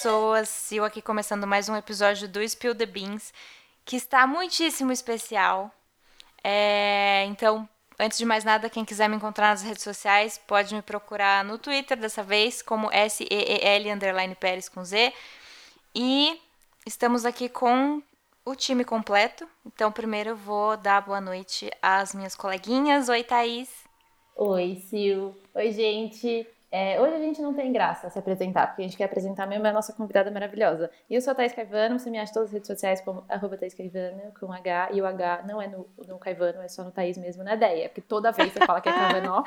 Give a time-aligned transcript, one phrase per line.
[0.00, 0.72] pessoas.
[0.72, 3.34] Eu aqui começando mais um episódio do Spill the Beans,
[3.84, 5.70] que está muitíssimo especial.
[6.42, 7.68] É, então,
[7.98, 11.58] antes de mais nada, quem quiser me encontrar nas redes sociais, pode me procurar no
[11.58, 15.12] Twitter dessa vez, como S-E-E-L underline Pérez com Z.
[15.94, 16.40] E
[16.86, 18.02] estamos aqui com
[18.42, 19.46] o time completo.
[19.66, 23.10] Então, primeiro eu vou dar boa noite às minhas coleguinhas.
[23.10, 23.68] Oi, Thaís.
[24.34, 25.36] Oi, Sil.
[25.54, 26.46] Oi, gente.
[26.72, 29.66] É, hoje a gente não tem graça se apresentar, porque a gente quer apresentar mesmo
[29.66, 30.88] a nossa convidada maravilhosa.
[31.08, 33.24] E eu sou a Thais Caivano, você me acha em todas as redes sociais como
[33.28, 36.84] arroba Thais Caivano, com H, e o H não é no, no Caivano, é só
[36.84, 39.42] no Thaís mesmo, na Deia, porque toda vez você fala que é Caivano.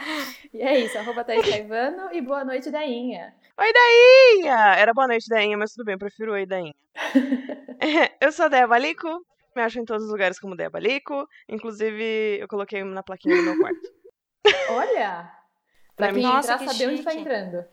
[0.53, 3.33] e é isso, arroba Thais Caivano, e boa noite, Dainha.
[3.57, 4.75] Oi, Dainha!
[4.75, 6.75] Era boa noite, Dainha, mas tudo bem, eu prefiro oi, Dainha.
[8.19, 12.39] eu sou a Deia Balico, me acho em todos os lugares como Deia Balico, inclusive
[12.41, 13.93] eu coloquei na plaquinha no meu quarto.
[14.71, 15.42] Olha!
[15.95, 16.87] Pra quem Nossa, entrar, saber chique.
[16.87, 17.65] onde tá entrando.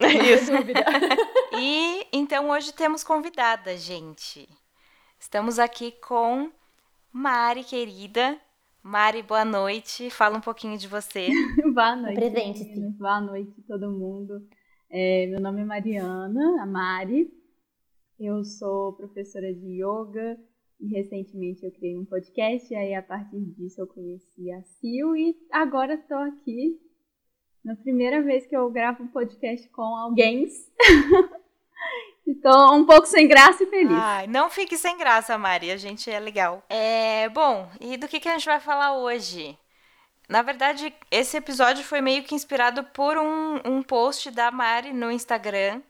[0.00, 0.52] Isso.
[1.58, 4.48] e então hoje temos convidada, gente.
[5.18, 6.50] Estamos aqui com
[7.12, 8.38] Mari, querida.
[8.82, 10.10] Mari, boa noite.
[10.10, 11.28] Fala um pouquinho de você.
[11.74, 12.14] boa noite.
[12.14, 12.80] Presente-se.
[12.98, 14.46] Boa noite, todo mundo.
[14.88, 17.30] É, meu nome é Mariana, a Mari.
[18.18, 20.38] Eu sou professora de yoga
[20.80, 22.72] e recentemente eu criei um podcast.
[22.72, 26.80] E aí, a partir disso, eu conheci a Sil e agora estou aqui
[27.66, 30.46] na primeira vez que eu gravo um podcast com alguém.
[32.24, 33.98] Estou um pouco sem graça e feliz.
[34.00, 35.72] Ai, não fique sem graça, Mari.
[35.72, 36.62] A gente é legal.
[36.68, 39.58] É, bom, e do que, que a gente vai falar hoje?
[40.28, 45.10] Na verdade, esse episódio foi meio que inspirado por um, um post da Mari no
[45.10, 45.82] Instagram,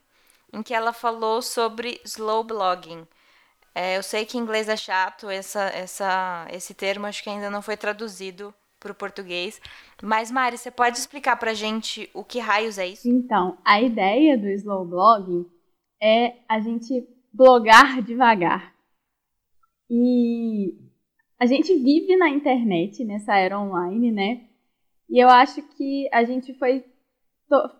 [0.55, 3.07] em que ela falou sobre slow blogging.
[3.75, 7.51] É, eu sei que em inglês é chato, essa, essa, esse termo acho que ainda
[7.51, 8.55] não foi traduzido
[8.87, 9.61] para o português.
[10.03, 13.09] Mas, Mari, você pode explicar para a gente o que raios é isso?
[13.09, 15.47] Então, a ideia do slow blogging
[16.01, 18.75] é a gente blogar devagar.
[19.91, 20.75] E
[21.39, 24.47] a gente vive na internet, nessa era online, né?
[25.09, 26.85] E eu acho que a gente foi.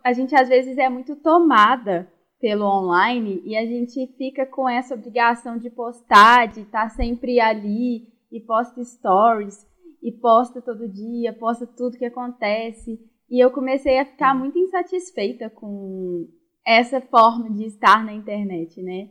[0.05, 4.95] A gente às vezes é muito tomada pelo online e a gente fica com essa
[4.95, 9.67] obrigação de postar, de estar sempre ali e posta stories
[10.07, 12.97] e posta todo dia, posta tudo que acontece.
[13.29, 16.29] E eu comecei a ficar muito insatisfeita com
[16.65, 19.11] essa forma de estar na internet, né?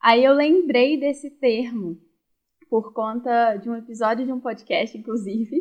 [0.00, 1.98] Aí eu lembrei desse termo
[2.70, 5.60] por conta de um episódio de um podcast, inclusive,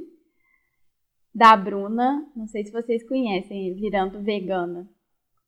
[1.33, 4.87] da Bruna, não sei se vocês conhecem, virando vegana.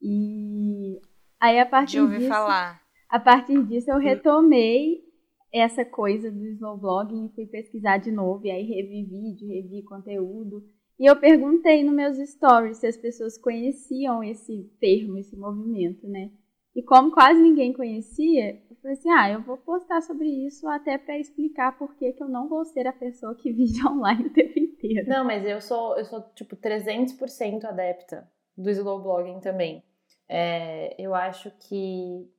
[0.01, 1.00] E
[1.40, 2.81] aí a partir de ouvir disso, falar.
[3.07, 5.03] a partir disso eu retomei
[5.51, 10.63] essa coisa do snowblogging e fui pesquisar de novo, e aí revi vídeo, revi conteúdo.
[10.99, 16.29] E eu perguntei nos meus stories se as pessoas conheciam esse termo, esse movimento, né?
[16.75, 20.97] E como quase ninguém conhecia, eu falei assim: ah, eu vou postar sobre isso até
[20.97, 24.33] para explicar por que, que eu não vou ser a pessoa que vive online o
[24.33, 25.07] tempo inteiro.
[25.07, 29.83] Não, mas eu sou, eu sou tipo 300% adepta do slow blogging também.
[30.27, 32.29] É, eu acho que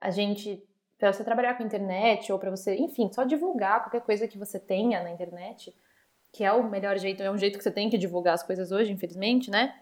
[0.00, 0.62] a gente
[0.98, 4.58] para você trabalhar com internet ou para você, enfim, só divulgar qualquer coisa que você
[4.58, 5.74] tenha na internet,
[6.32, 8.72] que é o melhor jeito, é um jeito que você tem que divulgar as coisas
[8.72, 9.74] hoje, infelizmente, né?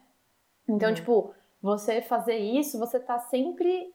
[0.68, 0.94] Então, uhum.
[0.94, 3.94] tipo, você fazer isso, você tá sempre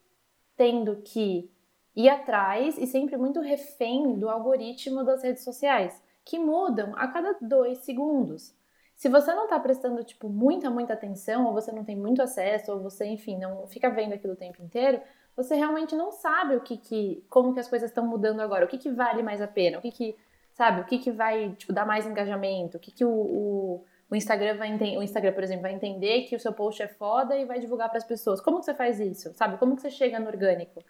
[0.55, 1.51] tendo que
[1.95, 7.37] ir atrás e sempre muito refém do algoritmo das redes sociais, que mudam a cada
[7.41, 8.55] dois segundos.
[8.95, 12.71] Se você não tá prestando, tipo, muita, muita atenção, ou você não tem muito acesso,
[12.71, 14.99] ou você, enfim, não fica vendo aquilo o tempo inteiro,
[15.37, 18.67] você realmente não sabe o que que, como que as coisas estão mudando agora, o
[18.67, 20.17] que que vale mais a pena, o que que,
[20.51, 24.15] sabe, o que que vai, tipo, dar mais engajamento, o que que o, o, o
[24.15, 27.45] Instagram vai o Instagram, por exemplo, vai entender que o seu post é foda e
[27.45, 28.41] vai divulgar para as pessoas.
[28.41, 29.57] Como que você faz isso, sabe?
[29.57, 30.83] Como que você chega no orgânico?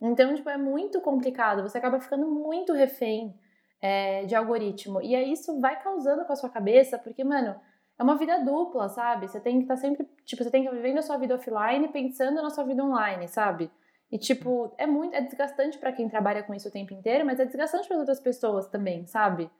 [0.00, 3.32] Então, tipo, é muito complicado, você acaba ficando muito refém
[3.80, 5.00] é, de algoritmo.
[5.02, 7.54] E aí isso vai causando com a sua cabeça, porque, mano,
[7.96, 9.28] é uma vida dupla, sabe?
[9.28, 11.36] Você tem que estar tá sempre, tipo, você tem que estar vivendo a sua vida
[11.36, 13.70] offline pensando na sua vida online, sabe?
[14.14, 17.40] E, tipo, é muito, é desgastante para quem trabalha com isso o tempo inteiro, mas
[17.40, 19.50] é desgastante para outras pessoas também, sabe?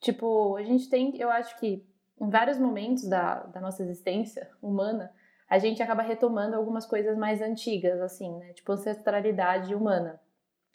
[0.00, 1.86] Tipo, a gente tem, eu acho que
[2.20, 5.14] em vários momentos da, da nossa existência humana,
[5.48, 8.52] a gente acaba retomando algumas coisas mais antigas, assim, né?
[8.54, 10.20] Tipo, ancestralidade humana.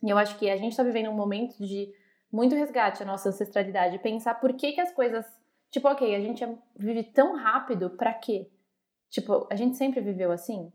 [0.01, 1.93] E eu acho que a gente está vivendo um momento de
[2.31, 5.25] muito resgate à nossa ancestralidade, pensar por que que as coisas,
[5.69, 8.49] tipo, ok, a gente é, vive tão rápido, para quê?
[9.09, 10.71] Tipo, a gente sempre viveu assim?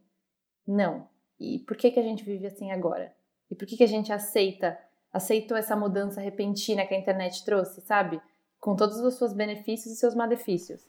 [0.69, 1.10] Não.
[1.43, 3.12] E por que, que a gente vive assim agora?
[3.50, 4.79] E por que, que a gente aceita,
[5.12, 8.21] aceitou essa mudança repentina que a internet trouxe, sabe?
[8.61, 10.87] Com todos os seus benefícios e seus malefícios.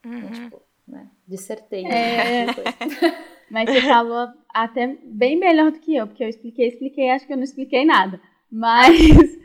[0.00, 0.26] Então, uhum.
[0.26, 1.10] Então, tipo, né?
[1.26, 1.86] Dissertei.
[1.86, 2.46] É...
[3.50, 7.32] Mas você falou até bem melhor do que eu, porque eu expliquei, expliquei, acho que
[7.32, 8.20] eu não expliquei nada.
[8.50, 8.98] Mas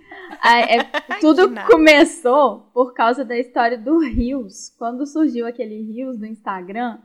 [0.44, 0.84] é,
[1.20, 4.70] tudo começou por causa da história do Rios.
[4.78, 7.00] Quando surgiu aquele Rios do Instagram,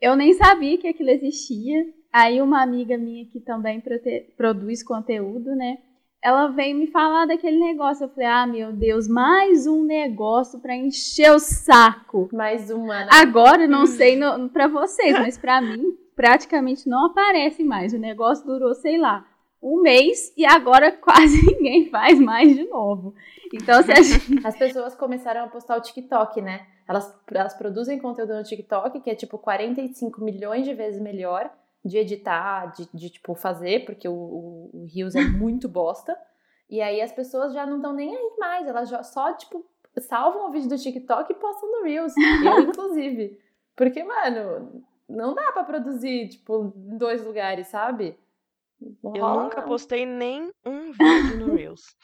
[0.00, 1.84] eu nem sabia que aquilo existia.
[2.12, 3.82] Aí uma amiga minha que também
[4.36, 5.78] produz conteúdo, né?
[6.22, 8.04] Ela veio me falar daquele negócio.
[8.04, 12.28] Eu falei, ah, meu Deus, mais um negócio para encher o saco.
[12.30, 13.06] Mais uma.
[13.06, 13.08] Né?
[13.10, 13.86] Agora, não hum.
[13.86, 14.20] sei
[14.52, 17.94] para vocês, mas para mim, praticamente não aparece mais.
[17.94, 19.26] O negócio durou, sei lá,
[19.60, 23.14] um mês e agora quase ninguém faz mais de novo.
[23.52, 24.46] Então, se gente...
[24.46, 26.66] As pessoas começaram a postar o TikTok, né?
[26.86, 31.50] Elas, elas produzem conteúdo no TikTok que é tipo 45 milhões de vezes melhor
[31.84, 36.16] de editar, de, de tipo fazer, porque o, o, o Reels é muito bosta.
[36.70, 39.64] E aí as pessoas já não estão nem aí mais, elas já só, tipo,
[40.00, 42.14] salvam o vídeo do TikTok e postam no Reels.
[42.44, 43.38] Eu, inclusive.
[43.76, 48.18] Porque, mano, não dá para produzir, tipo, em dois lugares, sabe?
[48.80, 51.96] Eu nunca postei nem um vídeo no Reels.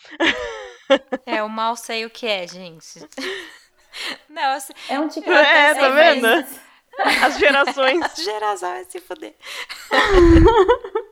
[1.26, 3.00] É, eu mal sei o que é, gente.
[4.28, 5.36] Não, assim, é um TikTok.
[5.36, 6.67] É, tá vendo?
[6.98, 8.04] As gerações.
[8.16, 9.34] Geração vai se fuder.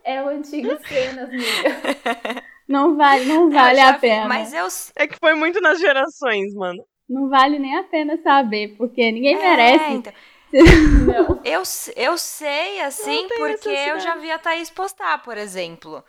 [0.04, 2.44] É o antigo cenas, amiga.
[2.68, 4.26] Não vale, não vale a pena.
[4.26, 4.66] Mas eu...
[4.96, 6.84] É que foi muito nas gerações, mano.
[7.08, 9.92] Não vale nem a pena saber, porque ninguém é, merece.
[9.92, 10.12] Então...
[11.44, 11.62] Eu,
[11.96, 16.02] eu sei, assim, porque eu já vi a Thaís postar, por exemplo.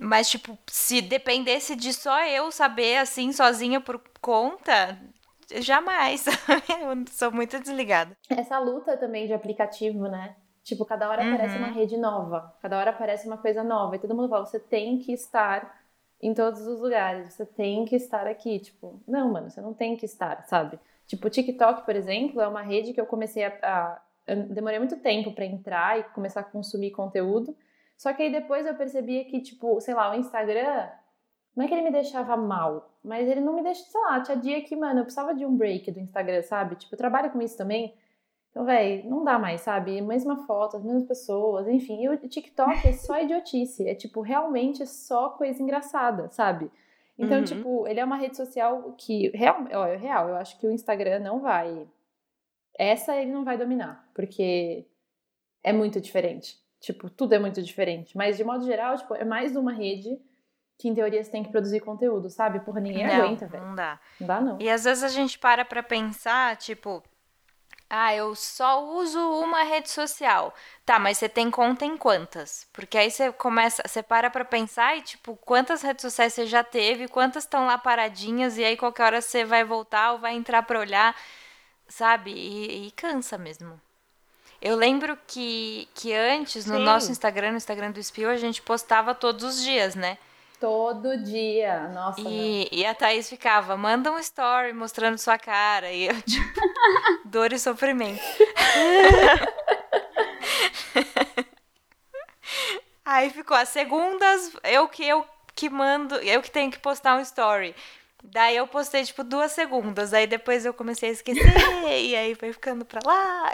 [0.00, 4.98] Mas, tipo, se dependesse de só eu saber, assim, sozinha por conta,
[5.60, 6.26] jamais.
[6.68, 8.16] eu sou muito desligada.
[8.28, 10.36] Essa luta também de aplicativo, né?
[10.62, 11.34] Tipo, cada hora uhum.
[11.34, 13.94] aparece uma rede nova, cada hora aparece uma coisa nova.
[13.94, 15.80] E todo mundo fala, você tem que estar
[16.20, 18.58] em todos os lugares, você tem que estar aqui.
[18.58, 20.78] Tipo, não, mano, você não tem que estar, sabe?
[21.06, 23.52] Tipo, o TikTok, por exemplo, é uma rede que eu comecei a.
[23.62, 27.56] a eu demorei muito tempo para entrar e começar a consumir conteúdo.
[27.96, 30.88] Só que aí depois eu percebia que, tipo, sei lá, o Instagram,
[31.56, 34.36] não é que ele me deixava mal, mas ele não me deixa, sei lá, tinha
[34.36, 36.76] dia que, mano, eu precisava de um break do Instagram, sabe?
[36.76, 37.94] Tipo, eu trabalho com isso também.
[38.50, 40.00] Então, velho, não dá mais, sabe?
[40.02, 42.02] Mesma foto, as mesmas pessoas, enfim.
[42.02, 43.88] E o TikTok é só idiotice.
[43.88, 46.70] É, tipo, realmente só coisa engraçada, sabe?
[47.18, 47.44] Então, uhum.
[47.44, 50.70] tipo, ele é uma rede social que, real, ó, é real, eu acho que o
[50.70, 51.88] Instagram não vai.
[52.78, 54.86] Essa ele não vai dominar, porque
[55.64, 56.58] é muito diferente.
[56.80, 58.14] Tipo, tudo é muito diferente.
[58.14, 60.20] Mas, de modo geral, tipo, é mais uma rede
[60.78, 62.60] que, em teoria, você tem que produzir conteúdo, sabe?
[62.60, 63.64] Porra, ninguém não, aguenta, velho.
[63.64, 63.98] Não dá.
[64.20, 64.56] Não dá, não.
[64.60, 67.02] E às vezes a gente para pra pensar, tipo,
[67.88, 70.52] ah, eu só uso uma rede social.
[70.84, 72.66] Tá, mas você tem conta em quantas?
[72.72, 76.64] Porque aí você começa, você para pra pensar e, tipo, quantas redes sociais você já
[76.64, 80.62] teve, quantas estão lá paradinhas, e aí qualquer hora você vai voltar ou vai entrar
[80.64, 81.14] pra olhar,
[81.88, 82.32] sabe?
[82.32, 83.80] E, e cansa mesmo.
[84.60, 86.84] Eu lembro que, que antes, no Sim.
[86.84, 90.18] nosso Instagram, no Instagram do Espio, a gente postava todos os dias, né?
[90.58, 92.20] Todo dia, nossa.
[92.20, 95.92] E, e, a Thaís ficava, manda um story mostrando sua cara.
[95.92, 96.60] E eu, tipo,
[97.26, 98.22] dor e sofrimento.
[103.04, 105.24] Aí ficou as segundas, eu que eu
[105.54, 107.74] que mando, eu que tenho que postar um story.
[108.22, 110.12] Daí eu postei, tipo, duas segundas.
[110.12, 111.42] Aí depois eu comecei a esquecer.
[111.88, 113.50] e aí foi ficando pra lá.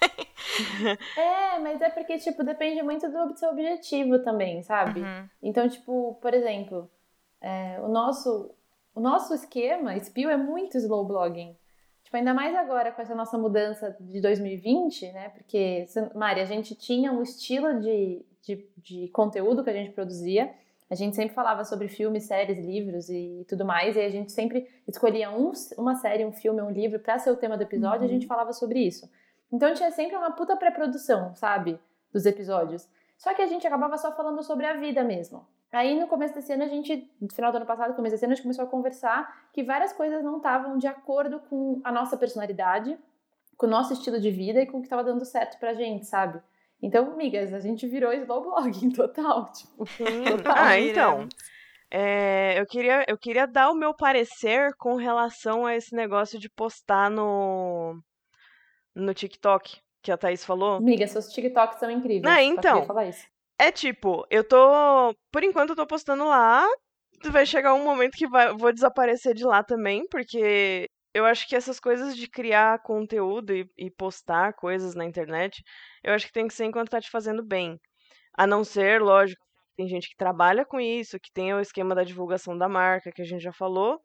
[1.16, 5.00] é, mas é porque, tipo, depende muito do seu objetivo também, sabe?
[5.00, 5.28] Uhum.
[5.42, 6.90] Então, tipo, por exemplo,
[7.40, 8.54] é, o, nosso,
[8.94, 11.56] o nosso esquema, Spill, é muito slow blogging.
[12.04, 15.30] Tipo, ainda mais agora com essa nossa mudança de 2020, né?
[15.30, 15.84] Porque,
[16.14, 20.54] Mari, a gente tinha um estilo de, de, de conteúdo que a gente produzia.
[20.88, 24.68] A gente sempre falava sobre filmes, séries, livros e tudo mais, e a gente sempre
[24.86, 28.06] escolhia um, uma série, um filme, um livro para ser o tema do episódio uhum.
[28.06, 29.10] e a gente falava sobre isso.
[29.52, 31.78] Então tinha sempre uma puta pré-produção, sabe?
[32.12, 32.88] Dos episódios.
[33.16, 35.46] Só que a gente acabava só falando sobre a vida mesmo.
[35.72, 38.32] Aí no começo desse ano a gente, no final do ano passado, começo desse ano,
[38.32, 42.16] a gente começou a conversar que várias coisas não estavam de acordo com a nossa
[42.16, 42.98] personalidade,
[43.56, 46.06] com o nosso estilo de vida e com o que estava dando certo pra gente,
[46.06, 46.40] sabe?
[46.80, 49.84] Então, amigas, a gente virou slow blogging total, tipo,
[50.30, 50.54] total.
[50.56, 51.28] Ah, então.
[51.90, 56.50] É, eu, queria, eu queria dar o meu parecer com relação a esse negócio de
[56.50, 57.98] postar no,
[58.96, 60.76] no TikTok que a Thaís falou.
[60.76, 62.24] Amiga, seus TikToks são incríveis.
[62.24, 62.86] Ah, então.
[63.58, 65.14] É tipo, eu tô.
[65.32, 66.66] Por enquanto eu tô postando lá.
[67.30, 71.56] Vai chegar um momento que vai, vou desaparecer de lá também, porque eu acho que
[71.56, 75.62] essas coisas de criar conteúdo e, e, postar coisas na internet,
[76.04, 77.80] eu acho que tem que ser enquanto tá te fazendo bem.
[78.34, 79.42] A não ser, lógico,
[79.76, 83.22] tem gente que trabalha com isso, que tem o esquema da divulgação da marca, que
[83.22, 83.98] a gente já falou.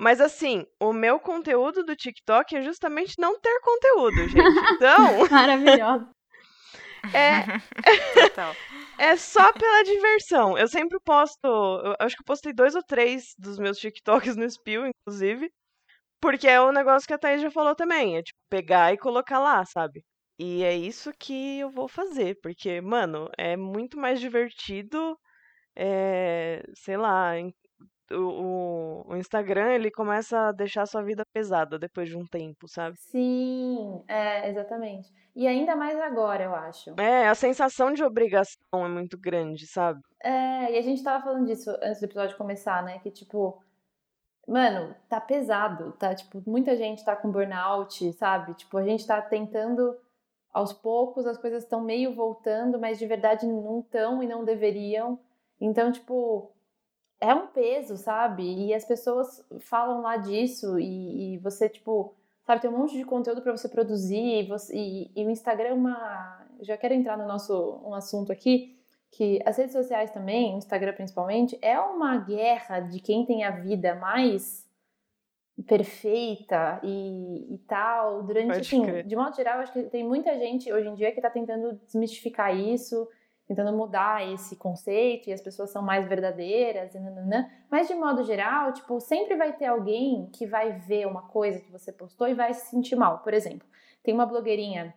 [0.00, 4.74] Mas assim, o meu conteúdo do TikTok é justamente não ter conteúdo, gente.
[4.74, 5.28] Então.
[5.30, 6.08] Maravilhoso.
[7.12, 7.44] É.
[8.30, 8.56] Total.
[8.98, 10.56] É só pela diversão.
[10.56, 11.44] Eu sempre posto.
[11.44, 15.50] Eu acho que eu postei dois ou três dos meus TikToks no Spill, inclusive.
[16.18, 18.16] Porque é o negócio que a Thaís já falou também.
[18.16, 20.02] É tipo, pegar e colocar lá, sabe?
[20.38, 22.38] E é isso que eu vou fazer.
[22.42, 25.14] Porque, mano, é muito mais divertido.
[25.76, 27.36] É, sei lá,
[28.12, 32.68] o, o, Instagram ele começa a deixar a sua vida pesada depois de um tempo,
[32.68, 32.96] sabe?
[32.98, 35.12] Sim, é, exatamente.
[35.34, 36.98] E ainda mais agora, eu acho.
[37.00, 40.00] É, a sensação de obrigação é muito grande, sabe?
[40.22, 42.98] É, e a gente tava falando disso antes do episódio começar, né?
[42.98, 43.62] Que tipo,
[44.46, 46.14] mano, tá pesado, tá?
[46.14, 48.54] Tipo, muita gente tá com burnout, sabe?
[48.54, 49.96] Tipo, a gente tá tentando
[50.52, 55.18] aos poucos, as coisas estão meio voltando, mas de verdade não estão e não deveriam.
[55.60, 56.50] Então, tipo,
[57.20, 58.42] é um peso, sabe?
[58.42, 63.04] E as pessoas falam lá disso e, e você, tipo, sabe, tem um monte de
[63.04, 66.46] conteúdo para você produzir e, você, e, e, o Instagram é uma...
[66.62, 68.78] Já quero entrar no nosso um assunto aqui,
[69.10, 73.50] que as redes sociais também, o Instagram principalmente, é uma guerra de quem tem a
[73.50, 74.68] vida mais
[75.66, 80.88] perfeita e, e tal, durante, assim, de modo geral, acho que tem muita gente hoje
[80.88, 83.06] em dia que está tentando desmistificar isso,
[83.50, 87.50] tentando mudar esse conceito e as pessoas são mais verdadeiras, nananã.
[87.68, 91.68] mas de modo geral, tipo, sempre vai ter alguém que vai ver uma coisa que
[91.68, 93.18] você postou e vai se sentir mal.
[93.18, 93.66] Por exemplo,
[94.04, 94.94] tem uma blogueirinha,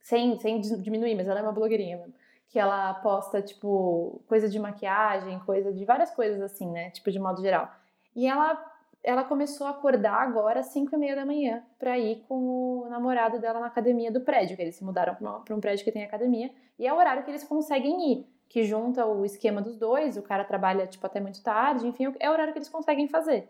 [0.00, 2.14] sem, sem diminuir, mas ela é uma blogueirinha mesmo,
[2.48, 6.88] que ela posta, tipo, coisa de maquiagem, coisa de várias coisas assim, né?
[6.92, 7.70] Tipo, de modo geral.
[8.16, 8.54] E ela
[9.02, 12.88] ela começou a acordar agora às 5 e meia da manhã para ir com o
[12.88, 16.04] namorado dela na academia do prédio, que eles se mudaram para um prédio que tem
[16.04, 20.16] academia, e é o horário que eles conseguem ir, que junta o esquema dos dois,
[20.16, 23.48] o cara trabalha tipo até muito tarde, enfim, é o horário que eles conseguem fazer.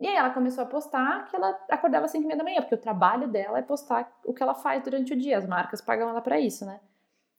[0.00, 2.60] E aí ela começou a postar que ela acordava às 5 e meia da manhã,
[2.62, 5.80] porque o trabalho dela é postar o que ela faz durante o dia, as marcas
[5.80, 6.80] pagam ela para isso, né?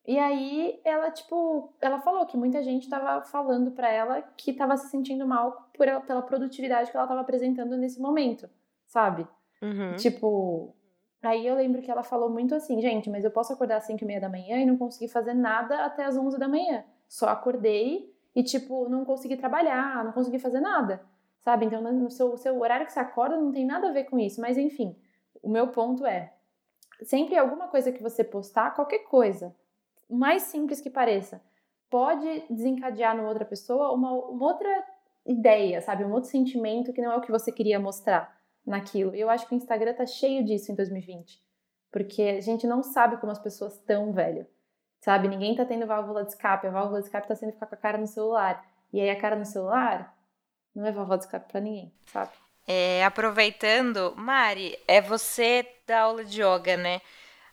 [0.05, 4.75] E aí ela, tipo, ela falou que muita gente tava falando para ela que tava
[4.75, 8.49] se sentindo mal por ela, pela produtividade que ela tava apresentando nesse momento,
[8.87, 9.27] sabe?
[9.61, 9.95] Uhum.
[9.97, 10.75] Tipo,
[11.21, 14.03] aí eu lembro que ela falou muito assim, gente, mas eu posso acordar às 5
[14.03, 16.83] e meia da manhã e não conseguir fazer nada até às 11 da manhã.
[17.07, 21.03] Só acordei e, tipo, não consegui trabalhar, não consegui fazer nada,
[21.41, 21.67] sabe?
[21.67, 24.41] Então, no seu, seu horário que você acorda não tem nada a ver com isso,
[24.41, 24.95] mas enfim,
[25.43, 26.33] o meu ponto é,
[27.03, 29.55] sempre alguma coisa que você postar, qualquer coisa,
[30.11, 31.41] mais simples que pareça,
[31.89, 34.85] pode desencadear na outra pessoa uma, uma outra
[35.25, 36.03] ideia, sabe?
[36.03, 39.15] Um outro sentimento que não é o que você queria mostrar naquilo.
[39.15, 41.41] Eu acho que o Instagram tá cheio disso em 2020.
[41.91, 44.47] Porque a gente não sabe como as pessoas estão, velho.
[45.01, 45.27] Sabe?
[45.27, 46.67] Ninguém tá tendo válvula de escape.
[46.67, 48.65] A válvula de escape tá sendo ficar com a cara no celular.
[48.93, 50.15] E aí a cara no celular
[50.73, 52.31] não é válvula de escape para ninguém, sabe?
[52.67, 57.01] É, aproveitando, Mari, é você da aula de yoga, né?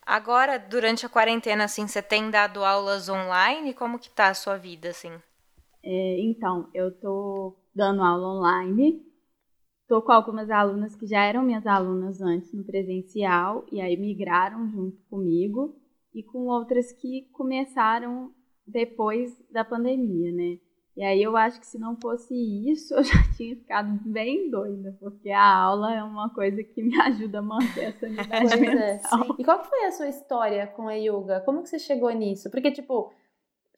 [0.09, 3.75] Agora, durante a quarentena, assim, você tem dado aulas online?
[3.75, 5.13] Como que tá a sua vida, assim?
[5.83, 9.05] É, então, eu tô dando aula online.
[9.87, 14.67] Tô com algumas alunas que já eram minhas alunas antes no presencial e aí migraram
[14.71, 15.79] junto comigo
[16.15, 18.33] e com outras que começaram
[18.67, 20.59] depois da pandemia, né?
[20.99, 22.35] E aí eu acho que se não fosse
[22.69, 26.99] isso, eu já tinha ficado bem doida, porque a aula é uma coisa que me
[27.01, 29.23] ajuda a manter a sanidade pois é, mental.
[29.23, 31.41] É, e qual foi a sua história com a yoga?
[31.43, 32.51] Como que você chegou nisso?
[32.51, 33.13] Porque, tipo,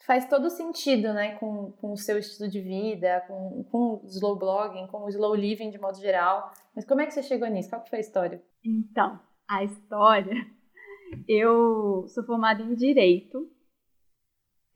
[0.06, 4.38] faz todo sentido, né, com, com o seu estilo de vida, com, com o slow
[4.38, 6.50] blogging, com o slow living de modo geral.
[6.74, 7.68] Mas como é que você chegou nisso?
[7.68, 8.42] Qual que foi a história?
[8.64, 10.46] Então, a história...
[11.26, 13.50] Eu sou formada em Direito,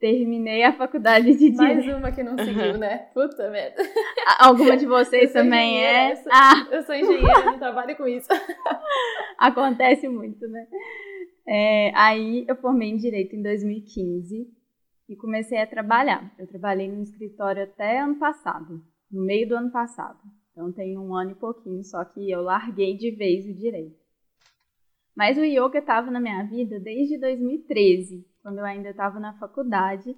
[0.05, 1.57] terminei a faculdade de Direito.
[1.57, 3.09] Mais uma que não seguiu, né?
[3.11, 3.81] Puta merda.
[4.39, 6.11] Alguma de vocês também é?
[6.11, 6.67] Eu sou, ah.
[6.71, 8.27] eu sou engenheira, não trabalho com isso.
[9.39, 10.67] Acontece muito, né?
[11.47, 14.47] É, aí eu formei em Direito em 2015
[15.09, 16.31] e comecei a trabalhar.
[16.37, 20.19] Eu trabalhei no escritório até ano passado, no meio do ano passado.
[20.51, 23.97] Então tem um ano e pouquinho, só que eu larguei de vez o Direito.
[25.15, 30.15] Mas o yoga estava na minha vida desde 2013 quando eu ainda estava na faculdade.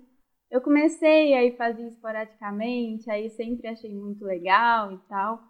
[0.52, 5.42] Eu comecei, aí fazia esporadicamente, aí sempre achei muito legal e tal.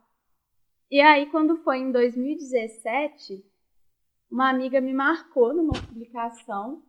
[0.91, 3.43] E aí, quando foi em 2017,
[4.29, 6.84] uma amiga me marcou numa publicação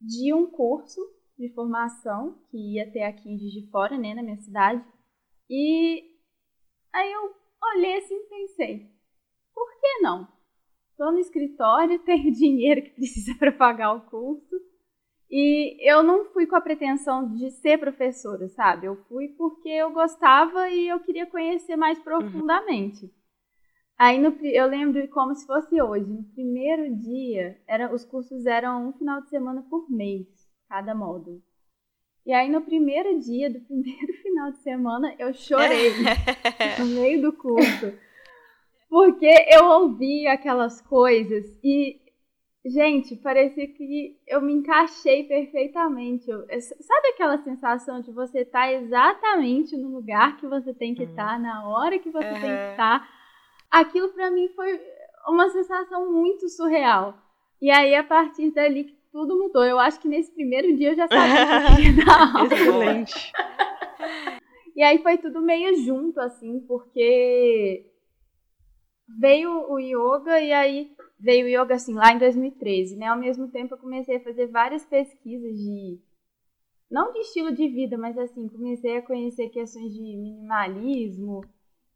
[0.00, 1.00] de um curso
[1.36, 4.84] de formação que ia ter aqui em de Fora, né, na minha cidade.
[5.50, 6.04] E
[6.94, 7.34] aí eu
[7.74, 8.90] olhei assim e pensei,
[9.52, 10.28] por que não?
[10.92, 14.69] Estou no escritório, tenho dinheiro que precisa para pagar o curso.
[15.30, 18.86] E eu não fui com a pretensão de ser professora, sabe?
[18.86, 22.04] Eu fui porque eu gostava e eu queria conhecer mais uhum.
[22.04, 23.04] profundamente.
[23.04, 23.10] Uhum.
[23.96, 26.10] Aí no, eu lembro como se fosse hoje.
[26.10, 30.26] No primeiro dia, era, os cursos eram um final de semana por mês.
[30.68, 31.40] cada módulo.
[32.26, 35.92] E aí no primeiro dia do primeiro final de semana eu chorei
[36.78, 37.92] no meio do curso.
[38.88, 42.00] Porque eu ouvi aquelas coisas e
[42.64, 46.30] gente, parecia que eu me encaixei perfeitamente.
[46.30, 51.04] Eu, sabe aquela sensação de você estar tá exatamente no lugar que você tem que
[51.04, 51.42] estar, uhum.
[51.44, 52.40] tá, na hora que você uhum.
[52.40, 53.00] tem que estar?
[53.00, 53.08] Tá?
[53.70, 54.80] Aquilo para mim foi
[55.26, 57.16] uma sensação muito surreal.
[57.60, 59.64] E aí a partir dali tudo mudou.
[59.64, 62.54] Eu acho que nesse primeiro dia eu já sabia que ia dar aula.
[62.54, 63.32] Excelente.
[64.74, 67.86] e aí foi tudo meio junto, assim, porque
[69.18, 73.06] veio o yoga e aí veio o yoga, assim, lá em 2013, né?
[73.06, 76.00] Ao mesmo tempo eu comecei a fazer várias pesquisas de...
[76.90, 81.44] Não de estilo de vida, mas assim, comecei a conhecer questões de minimalismo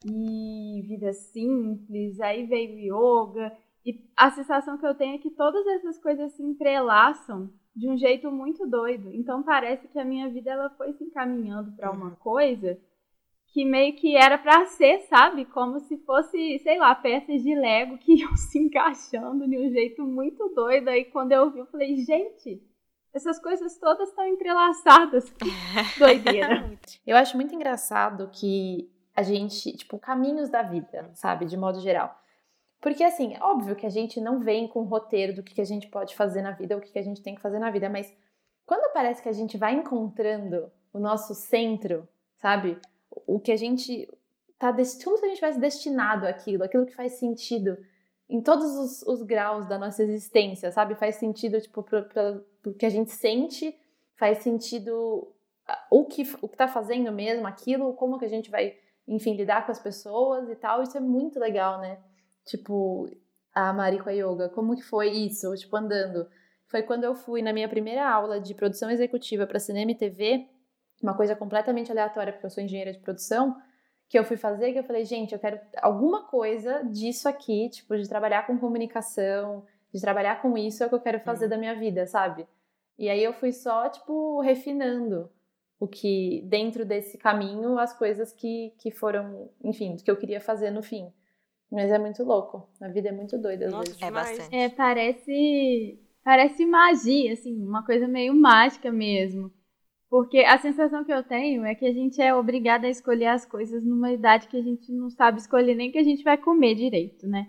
[0.06, 2.20] e vida simples.
[2.20, 6.32] Aí veio o yoga e a sensação que eu tenho é que todas essas coisas
[6.32, 9.12] se entrelaçam de um jeito muito doido.
[9.12, 12.16] Então parece que a minha vida ela foi se encaminhando para uma uhum.
[12.16, 12.78] coisa
[13.54, 15.44] que meio que era para ser, sabe?
[15.44, 20.02] Como se fosse, sei lá, peças de Lego que iam se encaixando de um jeito
[20.02, 20.88] muito doido.
[20.88, 22.60] Aí quando eu vi, eu falei, gente,
[23.14, 25.32] essas coisas todas estão entrelaçadas.
[25.96, 26.76] Doideira.
[27.06, 31.46] Eu acho muito engraçado que a gente, tipo, caminhos da vida, sabe?
[31.46, 32.12] De modo geral.
[32.80, 35.64] Porque, assim, é óbvio que a gente não vem com um roteiro do que, a
[35.64, 37.88] gente pode fazer na vida, ou o que, a gente tem que fazer na vida,
[37.88, 38.12] mas
[38.66, 42.08] quando parece que a gente vai encontrando o nosso centro,
[42.38, 42.80] sabe?
[43.26, 44.08] O que a gente
[44.58, 44.72] tá.
[44.72, 47.76] Como se a gente tivesse destinado aquilo, aquilo que faz sentido
[48.28, 50.94] em todos os, os graus da nossa existência, sabe?
[50.94, 53.76] Faz sentido, tipo, pro que a gente sente,
[54.16, 55.30] faz sentido
[55.90, 59.64] o que, o que tá fazendo mesmo aquilo, como que a gente vai, enfim, lidar
[59.66, 60.82] com as pessoas e tal.
[60.82, 61.98] Isso é muito legal, né?
[62.44, 63.10] Tipo,
[63.54, 65.54] a Mari com a yoga, como que foi isso?
[65.56, 66.26] Tipo, andando.
[66.66, 70.48] Foi quando eu fui na minha primeira aula de produção executiva para cinema e TV,
[71.04, 73.56] uma coisa completamente aleatória, porque eu sou engenheira de produção,
[74.08, 77.96] que eu fui fazer, que eu falei, gente, eu quero alguma coisa disso aqui, tipo,
[77.96, 81.50] de trabalhar com comunicação, de trabalhar com isso é o que eu quero fazer uhum.
[81.50, 82.46] da minha vida, sabe?
[82.98, 85.30] E aí eu fui só, tipo, refinando
[85.78, 90.70] o que, dentro desse caminho, as coisas que, que foram, enfim, que eu queria fazer
[90.70, 91.12] no fim.
[91.70, 92.68] Mas é muito louco.
[92.80, 94.02] A vida é muito doida às Nossa, vezes.
[94.02, 94.56] É bastante.
[94.56, 96.00] É, parece.
[96.22, 99.52] Parece magia, assim, uma coisa meio mágica mesmo.
[100.14, 103.44] Porque a sensação que eu tenho é que a gente é obrigada a escolher as
[103.44, 106.76] coisas numa idade que a gente não sabe escolher nem que a gente vai comer
[106.76, 107.48] direito, né?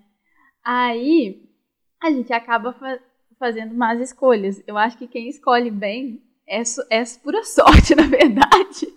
[0.64, 1.44] Aí
[2.02, 2.98] a gente acaba fa
[3.38, 4.64] fazendo más escolhas.
[4.66, 8.88] Eu acho que quem escolhe bem é, é pura sorte, na verdade.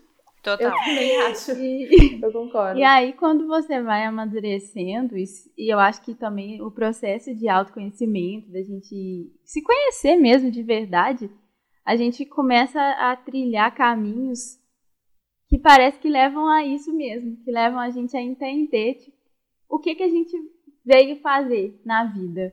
[0.42, 0.70] Total.
[0.70, 1.52] Eu também acho.
[1.52, 2.80] E, eu concordo.
[2.80, 8.50] E aí, quando você vai amadurecendo, e eu acho que também o processo de autoconhecimento,
[8.50, 11.30] da gente se conhecer mesmo de verdade,
[11.88, 14.60] a gente começa a trilhar caminhos
[15.48, 19.16] que parece que levam a isso mesmo, que levam a gente a entender tipo,
[19.66, 20.36] o que, que a gente
[20.84, 22.52] veio fazer na vida.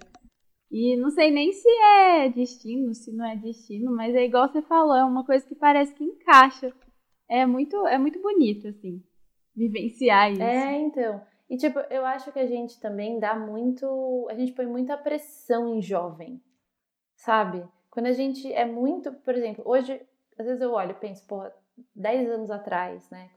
[0.71, 4.61] E não sei nem se é destino, se não é destino, mas é igual você
[4.61, 6.73] falou, é uma coisa que parece que encaixa
[7.27, 9.03] é muito, é muito bonito, assim,
[9.53, 10.41] vivenciar isso.
[10.41, 11.21] É, então.
[11.49, 14.27] E, tipo, eu acho que a gente também dá muito.
[14.29, 16.41] A gente põe muita pressão em jovem,
[17.17, 17.67] sabe?
[17.95, 19.09] Quando a gente é muito.
[19.13, 20.05] Por exemplo, hoje,
[20.37, 21.55] às vezes eu olho e penso, porra,
[21.95, 23.31] 10 anos atrás, né?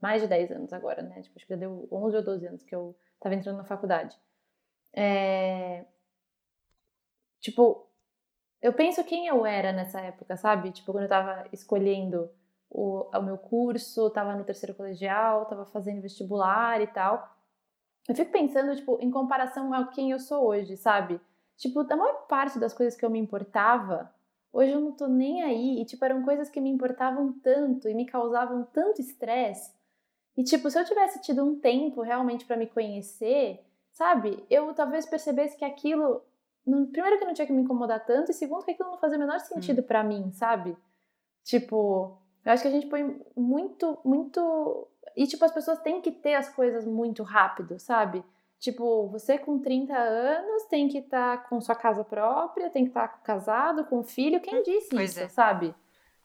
[0.00, 1.22] Mais de 10 anos agora, né?
[1.22, 4.16] Tipo, acho que já deu 11 ou 12 anos que eu tava entrando na faculdade.
[4.94, 5.84] É...
[7.40, 7.88] Tipo,
[8.62, 10.70] eu penso quem eu era nessa época, sabe?
[10.70, 12.30] Tipo, quando eu tava escolhendo
[12.70, 17.36] o, o meu curso, estava no terceiro colegial, estava fazendo vestibular e tal.
[18.08, 21.20] Eu fico pensando, tipo, em comparação a quem eu sou hoje, sabe?
[21.56, 24.12] Tipo, a maior parte das coisas que eu me importava,
[24.52, 25.80] hoje eu não tô nem aí.
[25.80, 29.74] E, tipo, eram coisas que me importavam tanto e me causavam tanto estresse.
[30.36, 34.44] E, tipo, se eu tivesse tido um tempo realmente para me conhecer, sabe?
[34.50, 36.22] Eu talvez percebesse que aquilo.
[36.64, 39.20] Primeiro, que não tinha que me incomodar tanto, e segundo, que aquilo não fazia o
[39.20, 39.84] menor sentido hum.
[39.84, 40.76] para mim, sabe?
[41.44, 44.88] Tipo, eu acho que a gente põe muito, muito.
[45.16, 48.22] E, tipo, as pessoas têm que ter as coisas muito rápido, sabe?
[48.66, 52.90] Tipo, você com 30 anos tem que estar tá com sua casa própria, tem que
[52.90, 54.40] estar tá casado, com filho.
[54.40, 55.28] Quem disse pois isso, é.
[55.28, 55.72] sabe?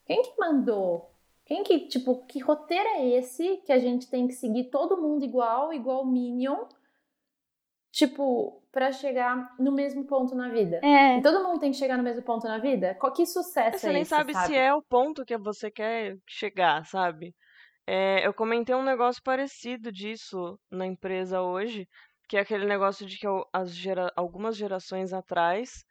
[0.08, 1.14] Quem que mandou?
[1.46, 5.24] Quem que, tipo, que roteiro é esse que a gente tem que seguir todo mundo
[5.24, 6.66] igual, igual Minion?
[7.92, 10.80] Tipo, para chegar no mesmo ponto na vida.
[10.84, 11.20] É.
[11.20, 12.98] E todo mundo tem que chegar no mesmo ponto na vida?
[13.16, 16.18] Que sucesso você é nem esse, sabe, sabe, se é o ponto que você quer
[16.26, 17.36] chegar, sabe?
[17.86, 21.88] É, eu comentei um negócio parecido disso na empresa hoje,
[22.32, 23.28] que é aquele negócio de que
[23.66, 25.84] gera, algumas gerações atrás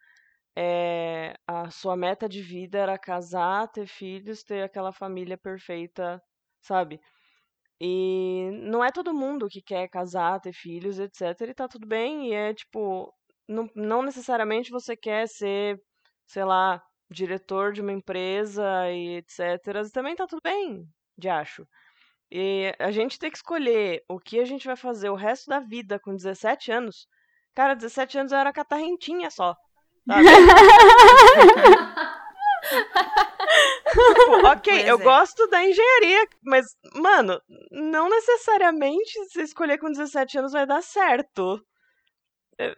[0.57, 6.19] é, a sua meta de vida era casar, ter filhos, ter aquela família perfeita,
[6.59, 6.99] sabe?
[7.79, 11.21] E não é todo mundo que quer casar, ter filhos, etc.
[11.49, 13.13] E tá tudo bem, e é tipo,
[13.47, 15.79] não, não necessariamente você quer ser,
[16.25, 19.91] sei lá, diretor de uma empresa e etc.
[19.93, 21.67] Também tá tudo bem, de acho.
[22.31, 25.59] E a gente tem que escolher o que a gente vai fazer o resto da
[25.59, 27.07] vida com 17 anos.
[27.53, 29.53] Cara, 17 anos eu era catarrentinha só.
[30.07, 30.25] Sabe?
[33.91, 35.03] tipo, ok, pois eu é.
[35.03, 36.65] gosto da engenharia, mas,
[36.95, 41.61] mano, não necessariamente se escolher com 17 anos vai dar certo.
[42.57, 42.73] É,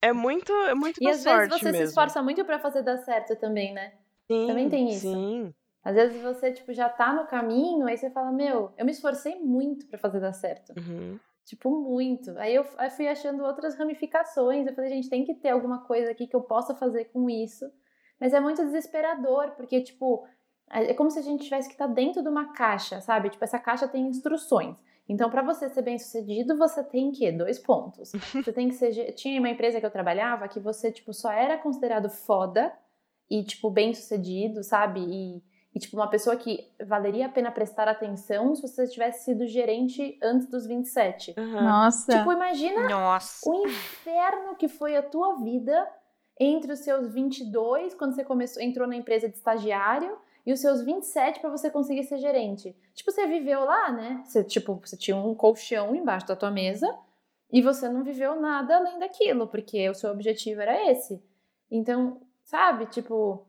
[0.00, 1.78] é muito, é muito E às vezes você mesmo.
[1.78, 3.92] se esforça muito para fazer dar certo também, né?
[4.30, 5.12] Sim, também tem isso.
[5.12, 5.54] Sim.
[5.84, 9.40] Às vezes você, tipo, já tá no caminho, aí você fala, meu, eu me esforcei
[9.40, 10.72] muito para fazer dar certo.
[10.78, 11.18] Uhum.
[11.44, 12.30] Tipo, muito.
[12.38, 14.66] Aí eu, eu fui achando outras ramificações.
[14.66, 17.68] Eu falei, gente, tem que ter alguma coisa aqui que eu possa fazer com isso.
[18.20, 20.24] Mas é muito desesperador, porque, tipo,
[20.70, 23.30] é como se a gente tivesse que estar tá dentro de uma caixa, sabe?
[23.30, 24.76] Tipo, essa caixa tem instruções.
[25.08, 28.12] Então, para você ser bem sucedido, você tem que dois pontos.
[28.32, 29.12] Você tem que ser.
[29.12, 32.72] Tinha uma empresa que eu trabalhava que você, tipo, só era considerado foda
[33.28, 35.00] e, tipo, bem sucedido, sabe?
[35.00, 35.42] E
[35.74, 40.18] e, tipo, uma pessoa que valeria a pena prestar atenção se você tivesse sido gerente
[40.22, 41.34] antes dos 27.
[41.38, 41.62] Uhum.
[41.62, 42.18] Nossa.
[42.18, 43.48] Tipo, imagina Nossa.
[43.48, 45.88] o inferno que foi a tua vida
[46.38, 50.82] entre os seus 22, quando você começou, entrou na empresa de estagiário, e os seus
[50.82, 52.76] 27 para você conseguir ser gerente.
[52.94, 54.22] Tipo, você viveu lá, né?
[54.24, 56.92] Você, tipo, você tinha um colchão embaixo da tua mesa
[57.50, 61.22] e você não viveu nada além daquilo, porque o seu objetivo era esse.
[61.70, 63.46] Então, sabe, tipo,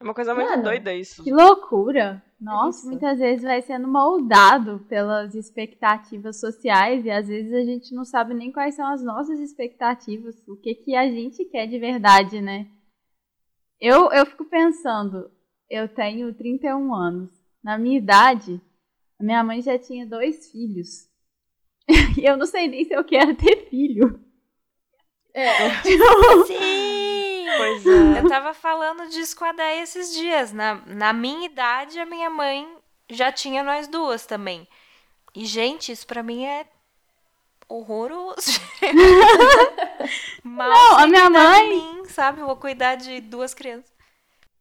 [0.00, 1.22] é uma coisa muito Mano, doida isso.
[1.22, 2.22] Que loucura!
[2.40, 2.88] Nossa, isso.
[2.88, 8.34] muitas vezes vai sendo moldado pelas expectativas sociais e às vezes a gente não sabe
[8.34, 12.66] nem quais são as nossas expectativas, o que, que a gente quer de verdade, né?
[13.80, 15.30] Eu, eu fico pensando,
[15.70, 17.30] eu tenho 31 anos.
[17.62, 18.60] Na minha idade,
[19.18, 21.08] a minha mãe já tinha dois filhos.
[22.18, 24.20] E eu não sei nem se eu quero ter filho.
[25.34, 25.82] É.
[26.46, 26.83] Sim!
[27.56, 28.20] Pois é.
[28.20, 30.52] Eu tava falando disso com a Déia esses dias.
[30.52, 32.68] Na, na minha idade, a minha mãe
[33.10, 34.66] já tinha nós duas também.
[35.34, 36.66] E, gente, isso pra mim é
[37.68, 38.60] horroroso.
[40.44, 41.68] Mal Não, a minha mãe.
[41.70, 42.40] Mim, sabe?
[42.40, 43.93] Vou cuidar de duas crianças.